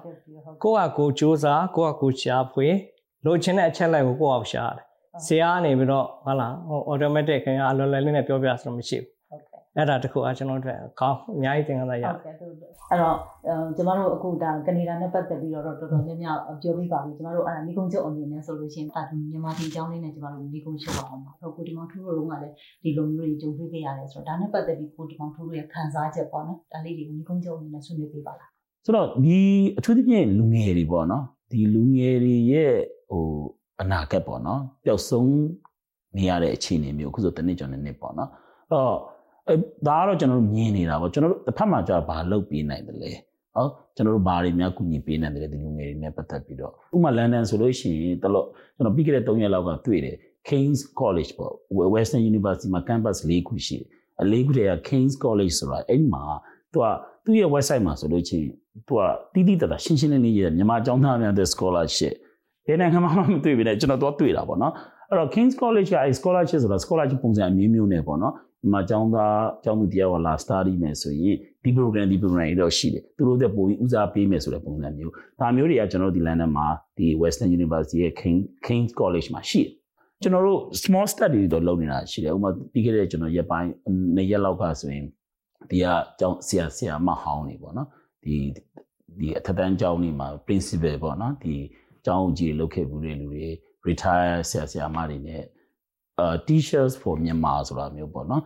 [0.63, 2.67] ကိုယ့်ဟာကိုယ်စူးစမ်းကိုယ့်ဟာကိုယ်ရှာဖွေ
[3.25, 4.85] လိုချင်တဲ့အချက်လိုက်ကိုကိုယ့်အောင်ရှာရတယ်
[5.25, 9.19] ဆရာကနေပြီးတော့ဟာလာဟို automatic ခင်ဗျာအလွယ်လွယ်လေးနဲ့ပြောပြဆိုတော့မရှိဘူး
[9.77, 13.15] အဲ့ဒါတခုအကျွန်တော်တို့ကောင်းအများကြီးသင်ခန်းစာရဟုတ်ကဲ့အဲ့တော့
[13.77, 28.49] ကျမတို့အခုဒါကနေဒါနဲ့ပတ်သက်ပြီးတော့တော်တော်များများပြောပြပါပြီကျမတို့အဲ့ဒါမိကုံချုပ်အနေနဲ့ဆိုလို့ရှိရင်တာမြန်မာပြည်အကြောင်းလေးနဲ့ကျမတို့မိကုံချုပ်ပါအောင်ပါအဲ့တော့ကိုဒီမောင်ထူးတို့ကလည်းဒီလိုမျိုးတွေကြုံတွေ့ခဲ့ရတယ်ဆိုတော့ဒါနဲ့ပတ်သက်ပြီးကိုဒီမောင်ထူးတို့ရဲ့ခံစားချက်ပေါ့နော်ဒါလေးတွေကိုမိကုံချုပ်အနေနဲ့ဆွေးနွေးပေးပါလား
[28.85, 29.39] ဆိုတော့ဒီ
[29.77, 32.73] အထူးသဖြင့်လူငယ်တွေပေါ့နော်ဒီလူငယ်တွေရဲ့
[33.09, 33.25] ဟို
[33.81, 35.33] အနာဂတ်ပေါ့နော်ပျောက်ဆုံး
[36.17, 38.29] နေရတဲ့အခြေအနေမျိုးအခုဆိုတနည်းကျော်နေပေါ့နော်
[38.67, 38.93] အဲ့တော့
[39.87, 43.11] ဒါကတော့ကျွန်တော်တို့မြင်နေတာပေါ့ကျွန်တော်တို့တစ်ဖက်မှာကျတော့ဘာလုပ်ပေးနိုင်တယ်လဲ
[43.55, 43.65] ဟော
[43.95, 50.15] ကျွန်တော်တို့ဘာတွေများကူညီပေးနိုင်တယ်ဒီလူငယ်တွေနဲ့ပတ်သက်ပြီးတော့ဥပမာလန်ဒန်ဆိုလို့ရှိရင်တလို့ကျွန်တော်ပြီးခဲ့တဲ့3ရက်လောက်ကတွေ့တယ်
[50.49, 51.53] King's College ပေါ့
[51.95, 53.87] Western University မှာ campus ၄ခုရှိတယ်
[54.21, 56.23] အလေးခုတည်းက King's College ဆိုတာအဲ့ဒီမှာ
[56.71, 56.85] သူက
[57.23, 58.45] သူ့ရဲ့ website မှာဆိုလို့ချင်း
[58.87, 59.01] သူက
[59.33, 62.13] တီးတီးတတာရှင်းရှင်းလင်းလင်းရေးတယ်မြန်မာကျောင်းသားများတဲ့ scholarship
[62.65, 64.73] ဘယ်နိုင်ငံမှမတွေ့ပြီလေကျွန်တော်တော့တွေ့တာပေါ့နော်
[65.09, 77.07] အဲ့တော့ King's College ကအဲ scholarship ဆိုတာ scholarship ပုံစံအမျိုးမျိုးနဲ့ပေါ့နော်ဒီမှာကျောင်းသားကျောင်းသူတရားဝလာ study မယ်ဆိုရင်ဒီ program ဒီ program တွေတော့ရှိတယ်သူတို့တဲ့ပိုပြီးဦးစားပေးမယ်ဆိုတဲ့ပုံစံမျိုးဒါမျိုးတွေကကျွန်တော်တို့ဒီ London မှာဒီ
[77.21, 79.69] Western University ရဲ့ King King's College မှာရှိတယ်
[80.21, 83.69] ကျွန်တော်တို့ small study တွေတော့လုပ်နေတာရှိတယ်ဥပမာပြီးခဲ့တဲ့ကျွန်တော်ရက်ပိုင်း
[84.15, 85.05] နှစ်ရက်လောက်ကဆိုရင်
[85.69, 85.85] ဒီက
[86.19, 87.87] ကျောင်းဆရာဆရာမဟောင်းနေပေါ့နော်
[88.23, 88.35] ဒီ
[89.19, 91.55] ဒီအထက်တန်းကျောင်းနေမှာ principal ပေါ့နော်ဒီ
[92.05, 93.47] ကျောင်းကြီးလုပ်ခဲ့ဘူးတဲ့လူတွေ
[93.87, 95.43] retire ဆရာဆရာမတွေနဲ့
[96.19, 98.43] အာ teachers for Myanmar ဆိုတာမျိုးပေါ့နော်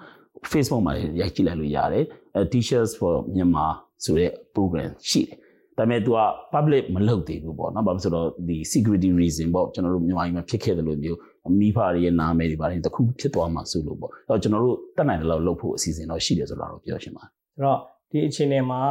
[0.52, 3.72] Facebook မှာရိုက်ကြည့်လိုက်လို့ရတယ်အဲ teachers for Myanmar
[4.04, 5.38] ဆိုတဲ့ program ရှိတယ်
[5.78, 6.20] ဒါပေမဲ့ तू က
[6.54, 11.20] public မလုပ်သေးဘူးပေါ့နော်ဘာလို့ဆိုတော့ဒီ security reason ပေါ့ကျွန်တော်တို့မြန်မာပြည်မှာဖြစ်ခဲ့တယ်လို့မျိုး
[11.60, 17.80] မိဖတွေရဲ့နာမည်တွေပါတယ်တခုဖြစ်သွားမှာဆိုလို့ပေါ့အဲ့တော့ကျွန်တော်တို့တက်နိုင်တယ်လို့လုပ်ဖို့အစီအစဉ်တော့ရှိတယ်ဆိုတော့ပြောချင်ပါတယ်ဆိုတော့
[18.12, 18.82] ဒီအခြေအနေမှာ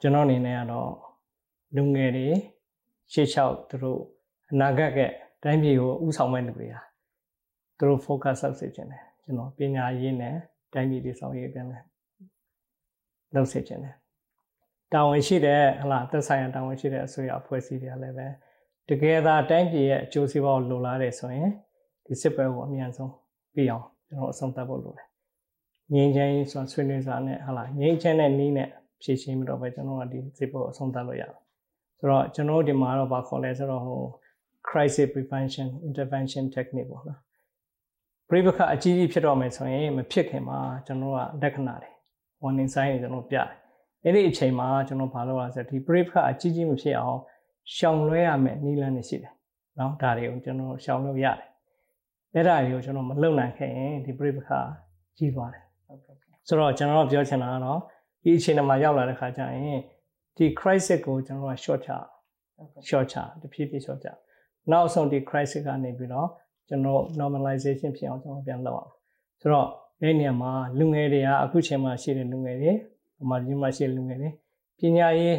[0.00, 0.90] ကျွန်တော်အနေနဲ့ကတော့
[1.76, 2.28] လူငယ်တွေ
[3.12, 4.00] ရှေ့လျှောက်သူတို့
[4.52, 4.98] အနာဂတ်က
[5.42, 6.80] တိုင်းပြည်ကိုဥဆောင်မဲ့လူတွေဟာ
[7.78, 10.34] သူတို့ focus ဆောက်စေချင်တယ်ကျွန်တော်ပညာရေးနဲ့
[10.72, 11.78] တိုင်းပြည်တည်ဆောက်ရေးပြန်လဲ
[13.34, 13.94] လုပ်စေချင်တယ်
[14.92, 18.26] တာဝန်ရှိတဲ့ဟလာသက်ဆိုင်ရာတာဝန်ရှိတဲ့အစိုးရအဖွဲ့အစည်းတွေကလည်းပဲ
[18.88, 21.50] တကယ်သာတိုင်းပြည်ရဲ့အကျိုးစီးပွားကိုလိုလားတယ်ဆိုရင်
[22.06, 23.12] ဒီစစ်ပွဲကိုအမြန်ဆုံး
[23.54, 25.06] ပြီးအောင်ကျွန်တော်အဆုံးသတ်ဖို့လိုတယ်
[25.92, 28.70] ငင်းချင်းဆိုဆွေးနွေးစာနဲ့ဟာလားငင်းချင်းနဲ့နီးနဲ့
[29.02, 31.32] ဖြည့်ရှင်းပြီးတော့ပဲကျွန်တော်ကဒီစိတ်ပေါ်အဆုံးသတ်လို့ရတယ်
[31.98, 34.02] ဆိုတော့ကျွန်တော်ဒီမှာတော့ဘာခေါ်လဲဆိုတော့ဟို
[34.68, 37.20] crisis prevention intervention technique ပေါ့နော်
[38.28, 41.90] ပြိပခအကြီးကြီးဖြစ်တော့မယ်ဆိုရင်မဖြစ်ခင်မှာကျွန်တော်ကလက္ခဏာတွေ
[42.42, 43.48] warning sign တွေကျွန်တော်ပြတယ်
[44.04, 47.20] အဲ့ဒီအချိန်မှာကျွန်တော်ဘာလုပ်ရလဲဆိုတော့ဒီပြိပခအကြီးကြီးမဖြစ်အောင်
[47.76, 49.32] ရှောင်လွှဲရမယ်နည်းလမ်းတွေရှိတယ်
[49.78, 51.46] နော်ဒါတွေကိုကျွန်တော်ရှောင်လို့ရတယ်
[52.34, 54.48] အဲ့ဒါတွေကိုကျွန်တော်မလုပ်နိုင်ခဲ့ရင်ဒီပြိပခ
[55.18, 55.64] ကြီးသွားတယ်
[56.48, 57.80] ဆိုတော့ကျွန်တော်ပြောချင်တာကတော့
[58.26, 59.80] ဒီအချိန်မှာရောက်လာတဲ့ခါကျရင်
[60.36, 61.90] ဒီ crisis ကိုကျွန်တော်က short ချ
[62.88, 64.08] short ချတဖြည်းဖြည်း short ချ
[64.72, 66.28] နောက်ဆုံးဒီ crisis ကနေပြီးတော့
[66.68, 68.92] ကျွန်တော် normalization ဖြစ်အောင်ကျွန်တော်ပြန်လုပ်အောင်
[69.40, 69.68] ဆိုတော့
[70.00, 72.72] ဒီနေရာမှာလူငယ်တွေကအခုချိန်မှာရှိတဲ့လူငယ်တွေ
[73.16, 74.30] ဒီမှာဒီမှာရှိတဲ့လူငယ်တွေ
[74.78, 75.36] ပညာရေး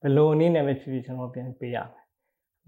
[0.00, 2.02] ဘယ်လိုအနေနဲ့ပဲဖြစ်ဖြစ်ကျွန်တော်ပြန်ပေးရမယ်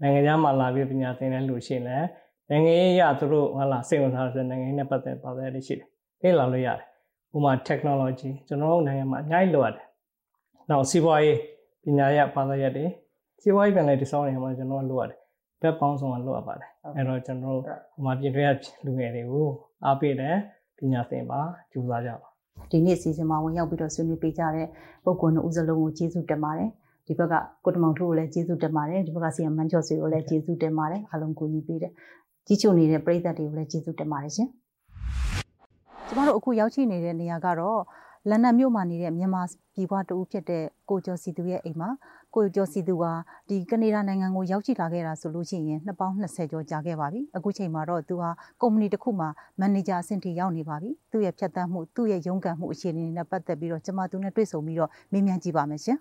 [0.01, 2.07] နိုင်ငံခြားမှာလာပြီးပညာသင်တဲ့လူရှိရင်လည်း
[2.49, 5.87] နိုင်ငံရေးရသူတို့ဟာလာစိတ်ဝင်စားတဲ့နိုင်ငံရေးနဲ့ပတ်သက်ပါတဲ့တွေရှိတယ်
[6.23, 6.87] လေ့လာလို့ရတယ်
[7.35, 9.85] ဥပမာ technology ကျွန်တော်တို့နိုင်ငံမှာအများကြီးလိုရတယ်
[10.69, 11.37] နောက်စီးပွားရေး
[11.83, 12.85] ပညာရပ်ဘာသာရပ်တွေ
[13.41, 15.19] စီးပွားရေးပြန်လဲတည်ဆောက်နေမှာကျွန်တော်လိုရတယ်
[15.61, 18.49] ဘက်ပေါင်းစုံကလိုအပ်ပါတယ်အဲ့တော့ကျွန်တော်တို့ဟိုမှာပြင်ထွေးရ
[18.85, 19.47] လူငယ်တွေကို
[19.85, 20.35] အားပေးတယ်
[20.77, 21.39] ပညာသင်ပါ
[21.71, 22.27] ကြိုးစားကြပါ
[22.71, 24.67] ဒီနေ့စီစဉ်မှာဝင်ရောက်ပြီးတော့ဆွေးနွေးပေးကြတဲ့
[25.03, 26.69] ပုဂ္ဂိုလ်တို့ဦးစလုံးကိုကျေးဇူးတင်ပါတယ်
[27.07, 27.33] ဒီဘက်က
[27.65, 31.91] ကိုတမောင်ထုကိုလည်းကျေးဇူးတင်ပါတယ်ဒီဘက်ကဆီယမ်မန်ချော့ဆွေကိုလည်းကျေးဇူးတင်ပါတယ်အားလုံးကိုညီပေးတယ်
[32.47, 34.49] ကြီးချုပ်နေတဲ့ပရိသတ်တွေကိုလည်းကျေးဇူးတင်ပါတယ်ရှင်
[36.07, 37.81] ကျမတို့အခုရောက်ရှိနေတဲ့နေရာကတော့
[38.29, 39.41] လန်ဒန်မြို့မှာနေတဲ့မြန်မာ
[39.75, 41.89] ပြည်ပွားတူဖြစ်တဲ့ကိုကျော်စီသူရဲ့အိမ်မှာ
[42.35, 43.05] ကိုကျော်စီသူက
[43.49, 48.29] ဒီကနေဒါနိုင်ငံကိုရောက်ရှိလာခဲ့တာဆိုလို့ရှိရင်နှစ်ပေါင်း20ကျော်ကြာခဲ့ပါပြီအခုချိန်မှာတော့သူဟာ
[48.61, 55.97] ကုမ္ပဏီတစ်ခုမှာမန်နေဂျာအဆင့်ထိရောက်နေပါပြီသူ့ရဲ့ဖြတ်သန်းမှုသူ့ရဲ့ရုန်းကန်မှုအခြေအနေနဲ့ပတ်သက်ပြီးတော့ကျွန်မသူနဲ့တွေ့ဆုံပြီးတော့မေးမြန်းကြည့်ပါမယ်ရှင်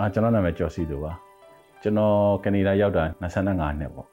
[0.00, 1.12] အာကျွန်တော်နာမည်ကျော်စီသူပါ
[1.82, 4.08] ကျွန်တော်ကနေဒါရောက်တာ25နှစ်ပေါ့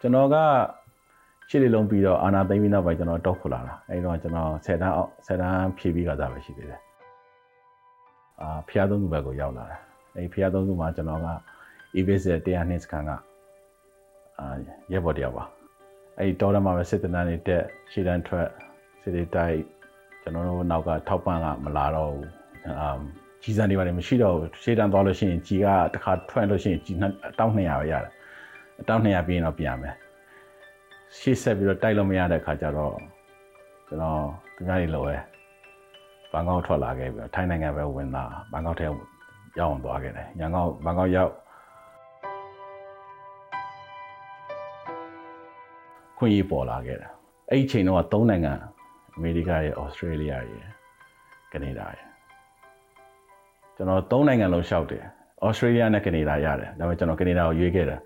[0.00, 0.36] ကျွန်တော်က
[1.48, 6.80] ရှစ်လလုံးပြီးတော့အာနာသိမ်းပြီးနောက်ပိုင်းကျွန်တော်တောက်ခွလာတာအဲဒီတော့ကျွန်တော်10တန်းအောက်10တန်းဖြည့်ပြီးကစားပဲရှိသေးတယ်
[8.40, 9.76] အာဖျားသုံးစုဘက်ကိုရောက်လာတာ
[10.14, 11.28] အဲဒီဖျားသုံးစုမှာကျွန်တော်က
[11.96, 13.10] EBS 100နှစ်စကန်က
[14.38, 14.46] အာ
[14.92, 15.44] ရဲဘော်တယောက်ပါ
[16.18, 18.48] အဲဒီတော်ရမှာပဲစစ်တနန်းနေတက်ရှည်တန်းထွက်
[19.02, 19.56] စစ်တေးတိုက်
[20.22, 22.28] ကျွန်တော်တို့နောက်ကထောက်ပံ့ကမလာတော့ဘူး
[22.66, 23.00] အမ်
[23.42, 26.96] ကြီးစံတွေပါတယ်မရှိတော့ဘူးရှေ့တန်းသွားလို့ရှိရင်ကြီးကတစ်ခါထွက်လို့ရှိရင်ကြီး
[27.38, 28.12] တောင်း200ပဲရတယ်
[28.88, 29.94] တောင်း200ပြီးရင်တော့ပြန်မယ်
[31.18, 32.94] ရှေ့ဆက်ပြီးတော့တိုက်လို့မရတဲ့ခါကျတော့
[33.88, 34.20] ကျွန်တော်
[34.56, 35.16] သူများတွေလိုပဲ
[36.32, 38.86] ဘန်ကောက်ထွက်လာခဲ့ပြီးတော့ထိုင်းနိုင်ငံပဲဝင်လာဘန်ကောက်ထဲ
[39.58, 41.32] ရောက်အောင်သွားခဲ့တယ်ရန်ကုန်ဘန်ကောက်ရောက်
[46.18, 47.10] ခွင့်ရေးပေါ်လာခဲ့တယ်
[47.50, 48.52] အဲ့ဒီချိန်တော့၃နိုင်ငံ
[49.16, 50.44] အမေရိကရဲ့ဩစတြေးလျရဲ့
[51.52, 52.06] ကနေဒါရဲ့
[53.76, 55.04] ကျွန်တော်၃နိုင်ငံလုံးရှောက်တယ်
[55.44, 58.00] ဩစတြေးလျနဲ့ကနေဒါရတယ်ဒါပေမဲ့ကျွန်တော်ကနေဒါကိုရွေးခဲ့တယ်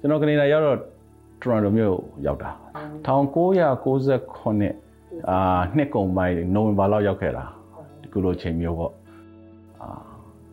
[0.00, 0.78] ကျွန်တော်ကနေဒါရောက်တော့
[1.42, 2.50] ထရန်တိုမြို့ရောက်တာ
[3.06, 5.38] 1998အာ
[5.76, 7.44] နှစ်ကုန်ပိုင်းနိုဝင်ဘာလောက်ရောက်ခဲ့တာ
[8.02, 8.92] ဒီကုလိုချိန်မျိုးပေါ့
[9.82, 9.88] အာ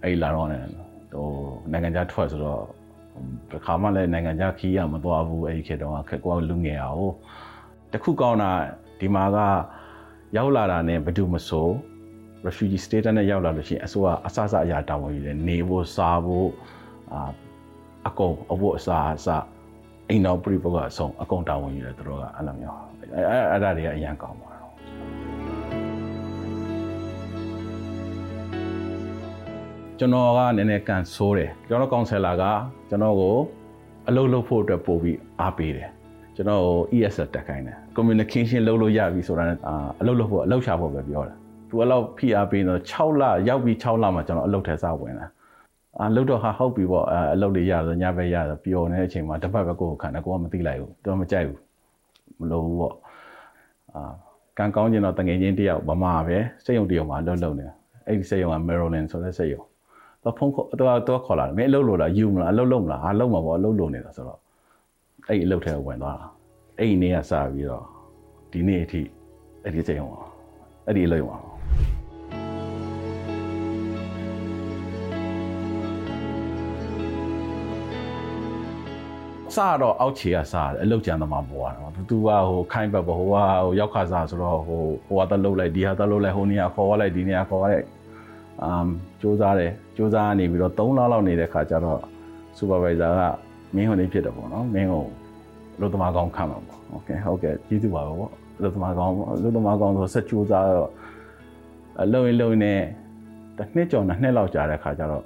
[0.04, 0.87] အဲ့လာတော့ね
[1.18, 1.32] ဟို
[1.72, 2.64] နိုင်ငံခြားထွက်ဆိုတော့
[3.52, 7.12] တစ်ခါမှလည်းနိုင်ငံခြားခီးရမသွားဘူးအဲ့ဒီခေတ်တုန်းကခက်ကွာလူငယ်အောင်
[7.92, 8.52] တခုကောင်းတာ
[9.00, 9.38] ဒီမှာက
[10.38, 11.68] ရောက်လာတာနဲ့ဘယ်သူမဆို
[12.46, 16.50] refugee status နဲ့ရောက်လာလို့ရှိရင်အစိုးရအစအစအရာတာဝန်ယူတယ်နေဖို့စားဖို့
[17.14, 17.30] အာ
[18.08, 19.28] အကုန်အဖို့အစားအစ
[20.10, 22.78] အိမ်တော်ပြိပုဂ္ဂအဆုံးအကုန်တာဝန်ယူတယ်သူတို့ကအဲ့လိုမျိုး
[23.16, 24.57] အဲ့အဲ့ဒါတွေကအရန်ကောင်းပါ
[30.00, 32.44] ကျွန်တော်ကနည်းနည်းကန်ဆိုးတယ်ကျွန်တော်ကောင်ဆယ်လာက
[32.90, 33.36] ကျွန်တော်ကို
[34.08, 35.90] အလုပ်လုပ်ဖို့အတွက်ပို့ပြီးအားပေးတယ်
[36.36, 39.58] ကျွန်တော်ကို ESL တက်ခိုင်းတယ် communication လုပ်လို့ရပြီဆိုတာနဲ့
[40.02, 41.36] အလုပ်လုပ်ဖို့အလုပ်ချဖို့ပဲပြောတယ်
[41.70, 45.28] သူအဲ့လောက်ဖိအားပေးတော့6လရောက်ပြီး6လမှကျွန်တော်အလုပ်ထဲစဝင်လာ
[46.00, 51.60] အာလုပ်တော့ဟာဟုတ်ပြီပေါ့အလုပ်လေးရတော့ညဘက်ရတော့ပျော်နေတဲ့အချိန်မှာတစ်ပတ်ပဲကိုယ်ခံတယ်ကိုကမသိလိုက်ဘူးသူကမကြိုက်ဘူး
[52.40, 52.96] မလို့ဘူးပေါ့
[53.94, 54.12] အာ
[54.58, 57.68] ကံကောင်းကျင်တော့တငယ်ချင်းတယောက်ဗမာပဲစိတ်ယုံတယောက်မှာလုပ်လုပ်နေ
[58.08, 59.64] အဲ့ဒီစိတ်ယုံက Maryland ဆိုတဲ့စိတ်ယုံ
[60.28, 64.40] တော့ဖုန်းခေါ်တော့တော့ခေါ်လာတယ်မင်းအလုပ်လို့လားယူမလားအလုပ်လုပ်မလားဟာလုပ်မှာပေါ့အလုပ်လုပ်နေတာဆိုတော့
[65.28, 66.28] အဲ့အလုပ်ထဲဝင်သွားတာ
[66.78, 67.84] အဲ့ဒီနေ့ကစပြီးတော့
[68.52, 69.02] ဒီနေ့အထိ
[69.63, 70.16] အဲ့ဒီချိန်အောင်
[70.86, 71.44] အဲ့ဒီအလုပ်အောင်
[79.56, 87.84] စတော့အောက်ခြေကစားတယ်အလုတ်ကြံသမားပေါ်တာသူကဟိုခိုင်းဘက်ဟိုကဟိုရောက်ခါစားဆိုတော့ဟိုဟိုကတက်လုတ်လိုက်ဒီဟာတက်လုတ်လိုက်ဟိုနေရာခေါ်လိုက်ဒီနေရာခေါ်လိုက်
[88.62, 88.88] အမ်
[89.21, 92.01] စူးစားတယ်စူးစားနေပြီးတော့3လလောက်နေတဲ့ခါကျတော့
[92.57, 93.21] စူပါဗိုက်ဇာက
[93.75, 95.05] မင်းဟိုနေဖြစ်တယ်ပေါ့နော်မင်းဟို
[95.81, 100.91] လုတ်သမားကောင်းခံမှာပေါ့โอเคဟုတ်ကဲ့ကျေးဇူးပါပဲပေါ့လုတ်သမားကောင်းလုတ်သမားကောင်းဆိုဆက်စူးစားတော့
[102.03, 102.73] အလုံရင်လုံနေ
[103.59, 105.23] တစ်နှစ်ကျော်နှစ်နှစ်လောက်ကြာတဲ့ခါကျတော့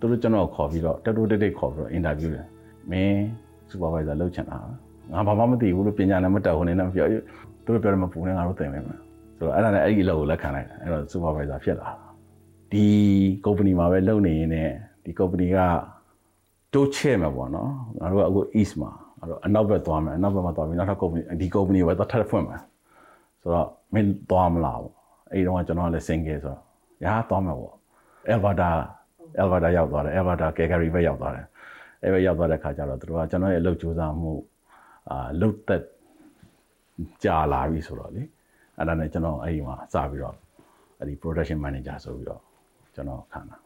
[0.00, 2.46] သူတို့ကျွန်တော်ခေါ်ပြီးတော့တက်တူတက်တိတ်ခေါ်ပြီးတော့အင်တာဗျူးတယ်
[2.90, 3.22] မင်း
[3.70, 4.58] စူပါဗိုက်ဇာလုပ်ချင်တာ
[5.12, 7.06] ငါဘာမှမသိဘူးလို့ပညာနဲ့မတက်ဘူးနေနဲ့မပြော
[7.64, 8.96] သူတို့ပြောတယ်မပူနဲ့ငါတို့သင်မယ်ဆို
[9.40, 11.88] တော့အဲ့ဒါနဲ့အဲ့ဒီအလုပ်ကိုလက်ခံလိုက်တယ်အဲ့တော့စူပါဗိုက်ဇာဖြစ်လာ
[12.73, 12.85] ဒီ
[13.45, 14.57] company မှာပဲလုပ်နေရင်ね
[15.03, 15.57] ဒီ company က
[16.73, 22.61] တိုးချဲ့မှာပေါ့နော်ငါတို့ကအခု east မှာငါတို့အနောက်ဘက်သွားမယ်အနောက်ဘက်မှာသွားပြီးနောက်ထပ် company ဒီ company ကိုပဲသွားထပ်ဖွင့်မယ်
[23.41, 24.93] ဆိုတော့မင်းသွားမလားပေါ့
[25.31, 26.59] အဲ့ဒီတော့ကျွန်တော်ကလည်း single ဆိုတော့
[27.05, 27.75] ရာသွားမှာပေါ့
[28.33, 28.69] Alberta
[29.41, 31.45] Alberta ရောက်သွားတယ် Alberta Calgary ပဲရောက်သွားတယ်
[32.03, 34.31] အဲ့ဘက်ရောက်သွားတဲ့ခါကျတော့သူတို့ကကျွန်တော်ရဲ့အလုပ်ကြိုးစားမှု
[35.09, 35.83] အာလုတ်သက်
[37.23, 38.23] ကြာလာပြီဆိုတော့လေ
[38.77, 40.35] အဲ့ဒါနဲ့ကျွန်တော်အဲ့ဒီမှာစပြီးတော့
[40.99, 42.41] အဲ့ဒီ production manager ဆိုပြီးတော့
[42.95, 43.57] ကျွန်တော်ခံတာ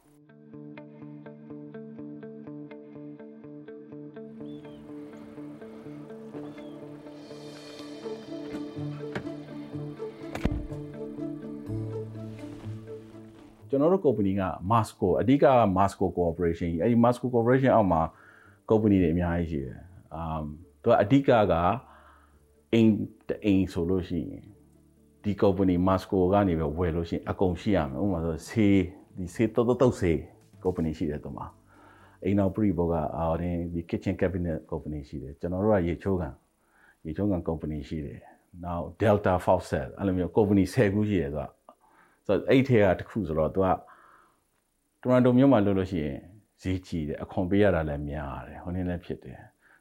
[13.69, 15.45] ကျွန်တော်တို့ company က Masco အဓိက
[15.77, 18.01] Masco Corporation အဲ့ဒီ Masco Corporation အောက်မှာ
[18.69, 19.79] company တွေအများကြီးရှိတယ်။
[20.21, 20.45] um
[20.81, 21.53] သူကအဓိကက
[22.73, 22.91] အိမ်
[23.45, 24.43] အိမ်ဆိုလို့ရှိရင်
[25.23, 28.77] ဒီ company Masco ကနေပဲဝယ်လို့ရှိရင်အကုန်ရှိရမယ်။ဥပမာဆိုဆေး
[29.17, 30.17] ဒီဆေးတုတ်တုတ်ဆေး
[30.63, 31.45] company ရှိတယ်သူမှာ။
[32.23, 36.33] အိမ်တော်ပြိဘောကအော်ဒီဒီ kitchen cabinet company ရှိတယ်။ကျွန်တော်တို့ကရေချိုးကန်
[37.05, 38.21] ရေချိုးကန် company ရှိတယ်။
[38.65, 41.51] now Delta Faucet အဲ့လိုမျိုး company 10ခုရှိတယ်ဆိုတော့
[42.25, 43.67] ဆိုတော့အဲ့ထဲကတစ်ခုဆိုတော့သူက
[45.01, 46.17] တိုရန်တိုမြို့မှာလုပ်လို့ရှိရင်
[46.61, 49.39] ဈေးကြီးတယ်အခွန်ပေးရတာလည်းများတယ်ဟိုနေ့လည်းဖြစ်တယ်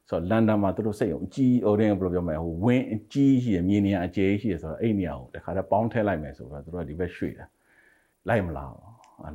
[0.09, 7.49] ဆိုတော့လန်ဒန်မှာသူတို့စိတ်အောင်ကြီးဟိုတင်းဘယ်လိုပြောမလဲဟိုဝင်းအကြီးရှိရမြေနေရအကျယ်ရှိရဆိုတော့အဲ့နေရာကိုတခါတည်းပေါင်းထည့်လိုက်မယ်ဆိုတော့သူတို့ကဒီဘက်ရွှေ့တယ်
[8.29, 8.71] လိုက်မလား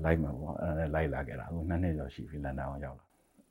[0.05, 3.05] လိုက်မှာပေါ့အဲ့ဒါနဲ့လိုက်လာခဲ့တာအခုနှစ်နှစ်ကျော်ရှိပြီလန်ဒန်ကိုရောက်လာ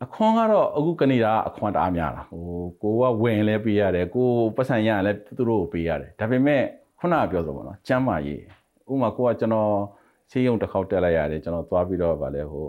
[0.05, 2.45] အခွန်ကတော့အခုကနေဒါအခွန်တအားများတာဟို
[2.83, 6.63] ကိုကဝင်လဲပေးရတယ်ကိုပတ်စံရရင်လဲသူတို့ကိုပေးရတယ်ဒါပေမဲ့
[6.99, 8.43] ခုနကပြောဆိုပေါ့နော်ကျမ်းမာရေး
[8.91, 9.73] ဥမာကိုကကျွန်တော်
[10.31, 12.67] ဆေးရုံတစ်ခေါက်တက်လိုက်ရတယ်ကျွန်တော်သွားပြီးတော့ဗာလဲဟို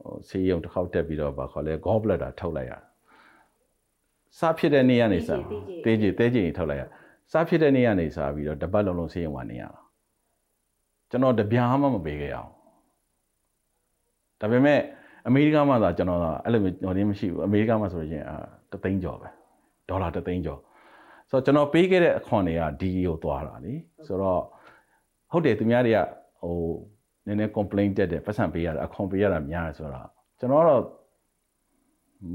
[0.00, 2.72] ဟိုဆေးရုံတစ်ခေါက်တက်ပြီးတော့ဗာခေါ်လဲ gall bladder ထုတ်လိုက်ရ
[4.38, 5.30] စားဖြစ်တဲ့နေ့ကနေစ
[5.84, 6.84] တေးကြီးတေးကြီးထုတ်လိုက်ရ
[7.32, 9.80] စားဖြစ်တဲ့နေ့ကနေစပြီးတော့တပတ်လုံးလုံးဆေးရုံကနေရတာ
[11.10, 12.53] ကျွန်တော်တပြားမှမပေးခဲ့အောင်
[14.44, 14.80] ဒါပေမဲ့
[15.26, 18.36] အမေရိကမှာသာကျွန်တော်အဲ့လိုမျိုးဟိုတင်းမရှိဘူးအမေရိကမှာဆိုရင်အာ
[18.72, 19.28] တသိန်းကျော်ပဲ
[19.88, 20.60] ဒေါ်လာတသိန်းကျော်
[21.30, 23.74] ဆိုတော့ကျွန်တော်ပေးခဲ့တဲ့အခွန်တွေကဒီကိုသွားတာလी
[24.06, 24.40] ဆိုတော့
[25.32, 25.98] ဟုတ်တယ်သူများတွေက
[26.42, 26.56] ဟို
[27.26, 30.82] နည်းနည်း complaint တက်တယ်ပတ်စံပေးရတာအခွန်ပေးရတာများတယ်ဆိုတော့ကျွန်တော်တော့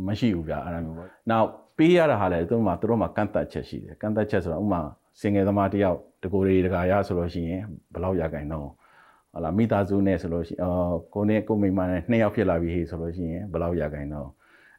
[0.08, 1.43] မရှိဘူးဗျာအဲ့ဒါမျိုးပေါ့။ Now
[1.78, 4.82] ပေးရတာဟာလည်းသူတို့မှာသူတို့မှာကန့်သက်ချက်ရှိတယ်။ကန့်သက်ချက်ဆိုတော့ဥမာ
[5.22, 8.69] စင်ငယ်သမားတယောက်တကိုယ်ရီတကာရဆိုလို့ရှိရင်ဘယ်လောက်ရခိုင်တော့
[9.33, 14.29] ဟလာမိသားစုနဲ့ဆိုလို့ရှိရင်အော်ကိုနဲ့ကိုမိမနဲ့နှစ်ယောက်ဖြစ်လာပြီဟေ့ဆိုလို့ရှိရင်ဘယ်လောက်ရခိုင်တော့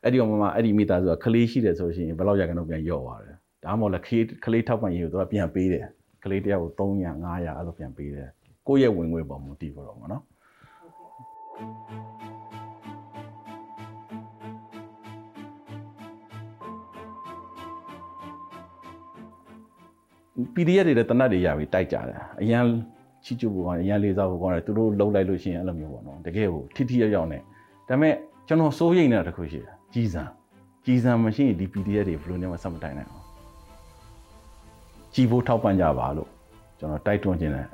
[0.05, 5.87] အဲ့ဒီအမှအဲ့ဒီမိသားစုကကလေးရှိတယ်ဆိုလို့ရှိရင်ဘယ်လောက်ရခိုင်တော့ပြန်ရော့သွားတယ်။ဒါမှမဟုတ်လည်းကလေးကလေးထောက်ပံ့ရေးကိုသူကပြန်ပေးတယ်။
[6.25, 8.29] ကလေးတယောက်ကို300 500အဲ့လိုပြန်ပေးတယ်။
[8.69, 10.23] ကိုယ့်ရဲ့ဝင်ငွေပေါ်မူတည်ပေါ်တော့မှာနော်။
[20.55, 22.65] PDF တွေလည်းတနတ်တွေရပြီတိုက်ကြတယ်အရန်
[23.25, 27.45] ချီကျူဖို့ကောင်းတယ်အရန်လေးစားဖို့ကောင်းတယ်သူတို့လှုပ်လိုက်လို့ရှိရင်အဲ့လိုမျိုးပေါ့နော်တကယ်ကိုထိထိရောက်ရောက်နဲ့ဒါ
[27.89, 28.15] ပေမဲ့
[28.49, 30.23] ကျွန်တော်စိုးရိမ်နေတာတစ်ခုရှိတယ်ကြီးစံ
[30.85, 33.25] ကြီးစံမရှိရင်ဒီ PDF တွေဘယ်လိုနဲ့မှဆက်မတိုင်နိုင်အောင်
[35.15, 36.29] ကြီးဖို့ထောက်ပံ့ကြပါလို့
[36.79, 37.67] ကျွန်တော်တိုက်တွန်းခြင်းတယ်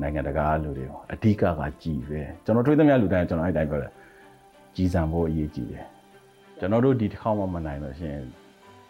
[0.00, 3.92] နိုင်ငံတကာလူတွေအဓိကကကြီးပဲကျွန်တော်တွေးသမျှလူတိုင်းကျွန်တော်အဲ့တိုင်းပြောတယ်
[4.76, 5.84] ကြီးစံဖို့အရေးကြီးတယ်
[6.58, 8.24] ကျွန်တော်တို့ဒီတစ်ခေါက်မှမနိုင်လို့ရှိရင်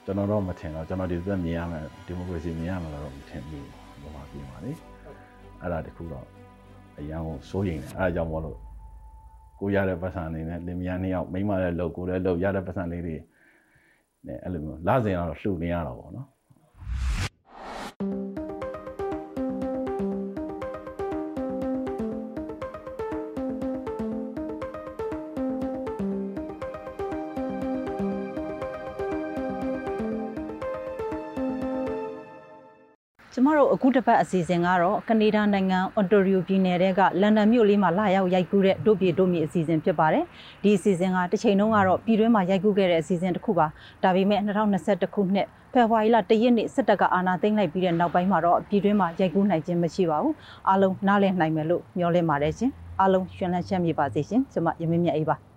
[0.04, 3.66] ကျွန်တော်တော့မထင်တော့ကျွန်တော်ဒီသက်မြင်ရမယ်ဒီမိုကရေစီမြင်ရမယ်လို့တော့မထင်ဘူး
[4.02, 4.72] ဘာမှပြင်ပါလေ
[5.62, 6.26] အဲ့ဒါတခုတော့
[6.98, 8.58] အရန်ကိုစိုးရိမ်တယ်အဲ့ဒါကြောင့်မလို့
[9.60, 13.16] ကိုရတဲ့ပတ်စံအနေနဲ့လင်မယားနှစ်ယောက်မိန်းမလည်းလုပ်ကိုလည်းလုပ်ရတဲ့ပတ်စံလေးတွေ
[14.26, 16.28] နဲ့အဲ့လိုမျိုးလာစဉ်ကတော့လှူနေရတော့ဗောနော်
[33.82, 40.24] အခုတစ်ပတ်အစီအစဉ်ကတော့ကနေဒါနိုင်ငံအွန်တိုရီယိုပြည်နယ်ကလန်ဒန်မြို့လေးမှာလာရောက်ရိုက်ကူးတဲ့တို့ပြည်တို့မြေအစီအစဉ်ဖြစ်ပါတယ်။
[40.62, 43.66] ဒီအစီအစဉ်ကတစ်ချိန်လုံးကတော့ပြည်တွင်းမှာရိုက်ကူးခဲ့တဲ့အစီအစဉ်တစ်ခုပါ။
[44.02, 50.34] ဒါပေမဲ့2021ခုနှစ်ဖေဖော်ဝါရီလ1ရက်နေ့စစ်တပ်ကအာဏာသိမ်းလိုက်ပြီးတဲ့နောက်ပိုင်းမှာတော့ပြည်တွင်းမှာရိုက်ကူးနိုင်ခြင်းမရှိပါဘူး။
[50.68, 55.36] အားလုံးနားလည်နိုင်မယ်လို့မျှော်လင့်ပါတယ်ရှင်။အားလုံးရှင်လန်းချမ်းမြေပါစေရှင်။ကျွန်မရမင်းမြတ်အေးပါ။